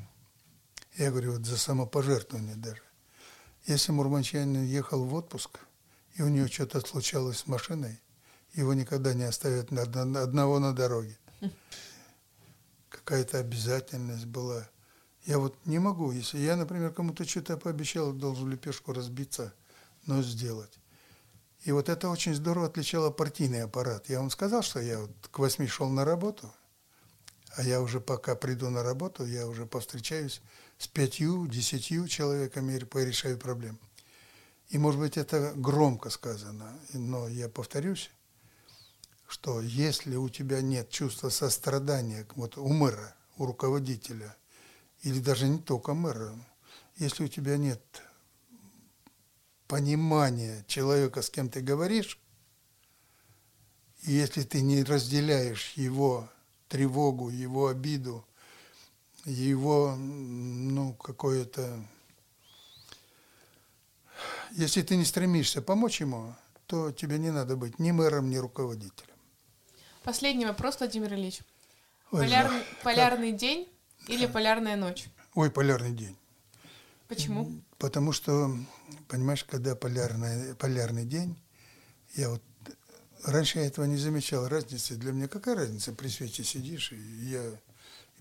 Я 0.96 1.12
говорю, 1.12 1.34
вот 1.34 1.46
за 1.46 1.58
самопожертвование 1.58 2.56
даже. 2.56 2.82
Если 3.66 3.92
мурманчанин 3.92 4.64
ехал 4.64 5.04
в 5.04 5.14
отпуск, 5.14 5.60
и 6.16 6.24
у 6.24 6.28
него 6.28 6.48
что-то 6.48 6.80
случалось 6.80 7.40
с 7.40 7.48
машиной, 7.48 8.02
его 8.54 8.74
никогда 8.74 9.14
не 9.14 9.26
оставят 9.26 9.72
одного 9.72 10.58
на 10.58 10.74
дороге. 10.74 11.18
Какая-то 12.90 13.38
обязательность 13.38 14.26
была. 14.26 14.68
Я 15.26 15.38
вот 15.38 15.56
не 15.66 15.78
могу, 15.78 16.12
если 16.12 16.40
я, 16.40 16.56
например, 16.56 16.92
кому-то 16.92 17.26
что-то 17.26 17.58
пообещал, 17.58 18.14
должен 18.14 18.50
лепешку 18.50 18.94
разбиться, 18.94 19.54
но 20.06 20.24
сделать. 20.24 20.80
И 21.68 21.72
вот 21.74 21.90
это 21.90 22.08
очень 22.08 22.34
здорово 22.34 22.68
отличало 22.68 23.10
партийный 23.10 23.64
аппарат. 23.64 24.08
Я 24.08 24.20
вам 24.20 24.30
сказал, 24.30 24.62
что 24.62 24.80
я 24.80 25.00
вот 25.00 25.12
к 25.30 25.38
восьми 25.38 25.68
шел 25.68 25.90
на 25.90 26.06
работу, 26.06 26.50
а 27.58 27.62
я 27.62 27.82
уже 27.82 28.00
пока 28.00 28.36
приду 28.36 28.70
на 28.70 28.84
работу, 28.84 29.26
я 29.26 29.46
уже 29.46 29.66
повстречаюсь 29.66 30.42
с 30.78 30.88
пятью, 30.88 31.46
десятью 31.46 32.08
человеками 32.08 32.78
и 32.78 32.86
порешаю 32.86 33.38
проблем. 33.38 33.78
И, 34.70 34.78
может 34.78 35.02
быть, 35.02 35.18
это 35.18 35.52
громко 35.58 36.10
сказано, 36.10 36.74
но 36.94 37.28
я 37.28 37.50
повторюсь, 37.50 38.12
что 39.28 39.60
если 39.60 40.16
у 40.16 40.30
тебя 40.30 40.62
нет 40.62 40.90
чувства 40.90 41.28
сострадания, 41.28 42.26
вот 42.36 42.58
у 42.58 42.70
мэра, 42.70 43.14
у 43.38 43.46
руководителя, 43.46 44.38
или 45.02 45.20
даже 45.20 45.50
не 45.50 45.60
только 45.60 45.94
мэра, 45.94 46.34
если 46.96 47.26
у 47.26 47.28
тебя 47.28 47.58
нет 47.58 47.82
понимания 49.68 50.64
человека, 50.68 51.22
с 51.22 51.30
кем 51.30 51.50
ты 51.50 51.62
говоришь, 51.62 52.20
и 54.04 54.12
если 54.12 54.44
ты 54.44 54.62
не 54.62 54.84
разделяешь 54.84 55.74
его 55.76 56.30
тревогу, 56.70 57.30
его 57.30 57.68
обиду, 57.68 58.26
его, 59.26 59.96
ну, 59.98 60.94
какое-то... 60.94 61.84
Если 64.52 64.82
ты 64.82 64.96
не 64.96 65.06
стремишься 65.06 65.62
помочь 65.62 66.00
ему, 66.00 66.34
то 66.66 66.92
тебе 66.92 67.20
не 67.20 67.32
надо 67.32 67.56
быть 67.56 67.80
ни 67.80 67.92
мэром, 67.92 68.30
ни 68.30 68.38
руководителем. 68.38 69.16
Последний 70.04 70.46
вопрос, 70.46 70.80
Владимир 70.80 71.14
Ильич. 71.14 71.42
Ой, 72.12 72.22
Полярный, 72.22 72.62
полярный 72.84 73.32
день 73.34 73.70
или 74.08 74.26
полярная 74.26 74.78
ночь? 74.78 75.06
Ой, 75.36 75.52
полярный 75.52 75.92
день. 75.92 76.16
Почему? 77.08 77.62
Потому 77.78 78.12
что, 78.12 78.56
понимаешь, 79.08 79.44
когда 79.44 79.76
полярный, 79.76 80.56
полярный 80.56 81.06
день, 81.06 81.38
я 82.16 82.30
вот 82.30 82.42
раньше 83.24 83.60
я 83.60 83.66
этого 83.66 83.86
не 83.86 83.98
замечал 83.98 84.48
разницы. 84.48 84.96
Для 84.96 85.12
меня 85.12 85.28
какая 85.28 85.56
разница, 85.56 85.94
при 85.94 86.08
свете 86.08 86.44
сидишь, 86.44 86.92
и 86.92 86.98
я, 87.30 87.44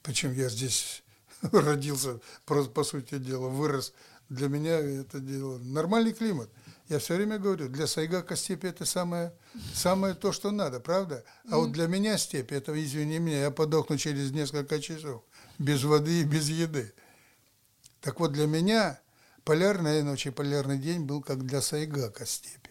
причем 0.02 0.32
я 0.32 0.48
здесь 0.48 1.02
родился, 1.42 2.20
просто 2.44 2.70
по 2.70 2.84
сути 2.84 3.18
дела, 3.18 3.48
вырос. 3.48 3.92
Для 4.28 4.48
меня 4.48 4.78
это 4.78 5.20
дело 5.20 5.58
нормальный 5.58 6.12
климат. 6.12 6.50
Я 6.88 7.00
все 7.00 7.16
время 7.16 7.38
говорю, 7.38 7.68
для 7.68 7.86
Сайгака 7.86 8.36
степь 8.36 8.64
это 8.64 8.84
самое, 8.84 9.32
самое 9.74 10.14
то, 10.14 10.30
что 10.30 10.52
надо, 10.52 10.78
правда? 10.78 11.24
А 11.44 11.48
mm-hmm. 11.48 11.56
вот 11.58 11.72
для 11.72 11.86
меня 11.88 12.16
степь, 12.16 12.52
это, 12.52 12.72
извини 12.80 13.18
меня, 13.18 13.40
я 13.40 13.50
подохну 13.50 13.96
через 13.96 14.30
несколько 14.30 14.80
часов, 14.80 15.22
без 15.58 15.82
воды 15.82 16.20
и 16.20 16.24
без 16.24 16.48
еды. 16.48 16.92
Так 18.06 18.20
вот, 18.20 18.30
для 18.30 18.46
меня 18.46 19.00
полярная 19.42 20.04
ночь 20.04 20.28
и 20.28 20.30
полярный 20.30 20.78
день 20.78 21.00
был 21.00 21.20
как 21.20 21.44
для 21.44 21.60
Сайгака 21.60 22.24
степи. 22.24 22.70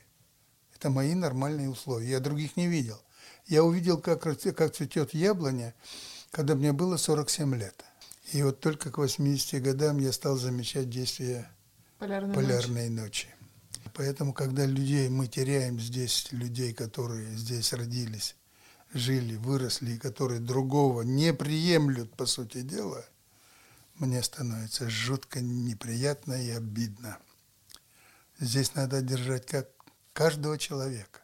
Это 0.73 0.89
мои 0.89 1.13
нормальные 1.13 1.69
условия, 1.69 2.11
я 2.11 2.19
других 2.21 2.55
не 2.55 2.67
видел. 2.67 3.01
Я 3.45 3.65
увидел, 3.65 3.97
как, 3.97 4.21
как 4.21 4.73
цветет 4.73 5.13
яблоня, 5.13 5.75
когда 6.31 6.55
мне 6.55 6.71
было 6.71 6.95
47 6.95 7.53
лет. 7.53 7.83
И 8.31 8.43
вот 8.43 8.61
только 8.61 8.91
к 8.91 8.97
80 8.97 9.61
годам 9.61 9.97
я 9.97 10.13
стал 10.13 10.37
замечать 10.37 10.89
действия 10.89 11.51
полярной, 11.99 12.33
полярной 12.33 12.87
ночи. 12.87 13.27
ночи. 13.27 13.91
Поэтому, 13.93 14.31
когда 14.31 14.65
людей 14.65 15.09
мы 15.09 15.27
теряем 15.27 15.81
здесь, 15.81 16.31
людей, 16.31 16.73
которые 16.73 17.35
здесь 17.35 17.73
родились, 17.73 18.37
жили, 18.93 19.35
выросли, 19.35 19.97
которые 19.97 20.39
другого 20.39 21.01
не 21.01 21.33
приемлют, 21.33 22.15
по 22.15 22.25
сути 22.25 22.61
дела, 22.61 23.03
мне 23.95 24.21
становится 24.23 24.89
жутко 24.89 25.41
неприятно 25.41 26.33
и 26.33 26.51
обидно. 26.51 27.17
Здесь 28.39 28.75
надо 28.75 29.01
держать 29.01 29.45
как 29.45 29.69
каждого 30.13 30.57
человека. 30.57 31.21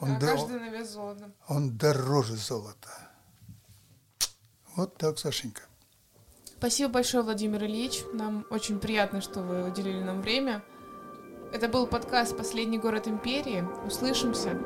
Он, 0.00 0.18
да, 0.18 0.28
каждый 0.28 0.58
на 0.60 0.70
вес 0.70 0.90
золота. 0.90 1.30
Он 1.48 1.76
дороже 1.76 2.36
золота. 2.36 2.88
Вот 4.76 4.96
так, 4.96 5.18
Сашенька. 5.18 5.62
Спасибо 6.56 6.92
большое, 6.92 7.22
Владимир 7.22 7.64
Ильич. 7.64 8.02
Нам 8.14 8.46
очень 8.50 8.78
приятно, 8.78 9.20
что 9.20 9.42
вы 9.42 9.68
уделили 9.68 10.02
нам 10.02 10.22
время. 10.22 10.62
Это 11.52 11.68
был 11.68 11.86
подкаст 11.86 12.36
«Последний 12.36 12.78
город 12.78 13.08
империи». 13.08 13.62
Услышимся. 13.84 14.58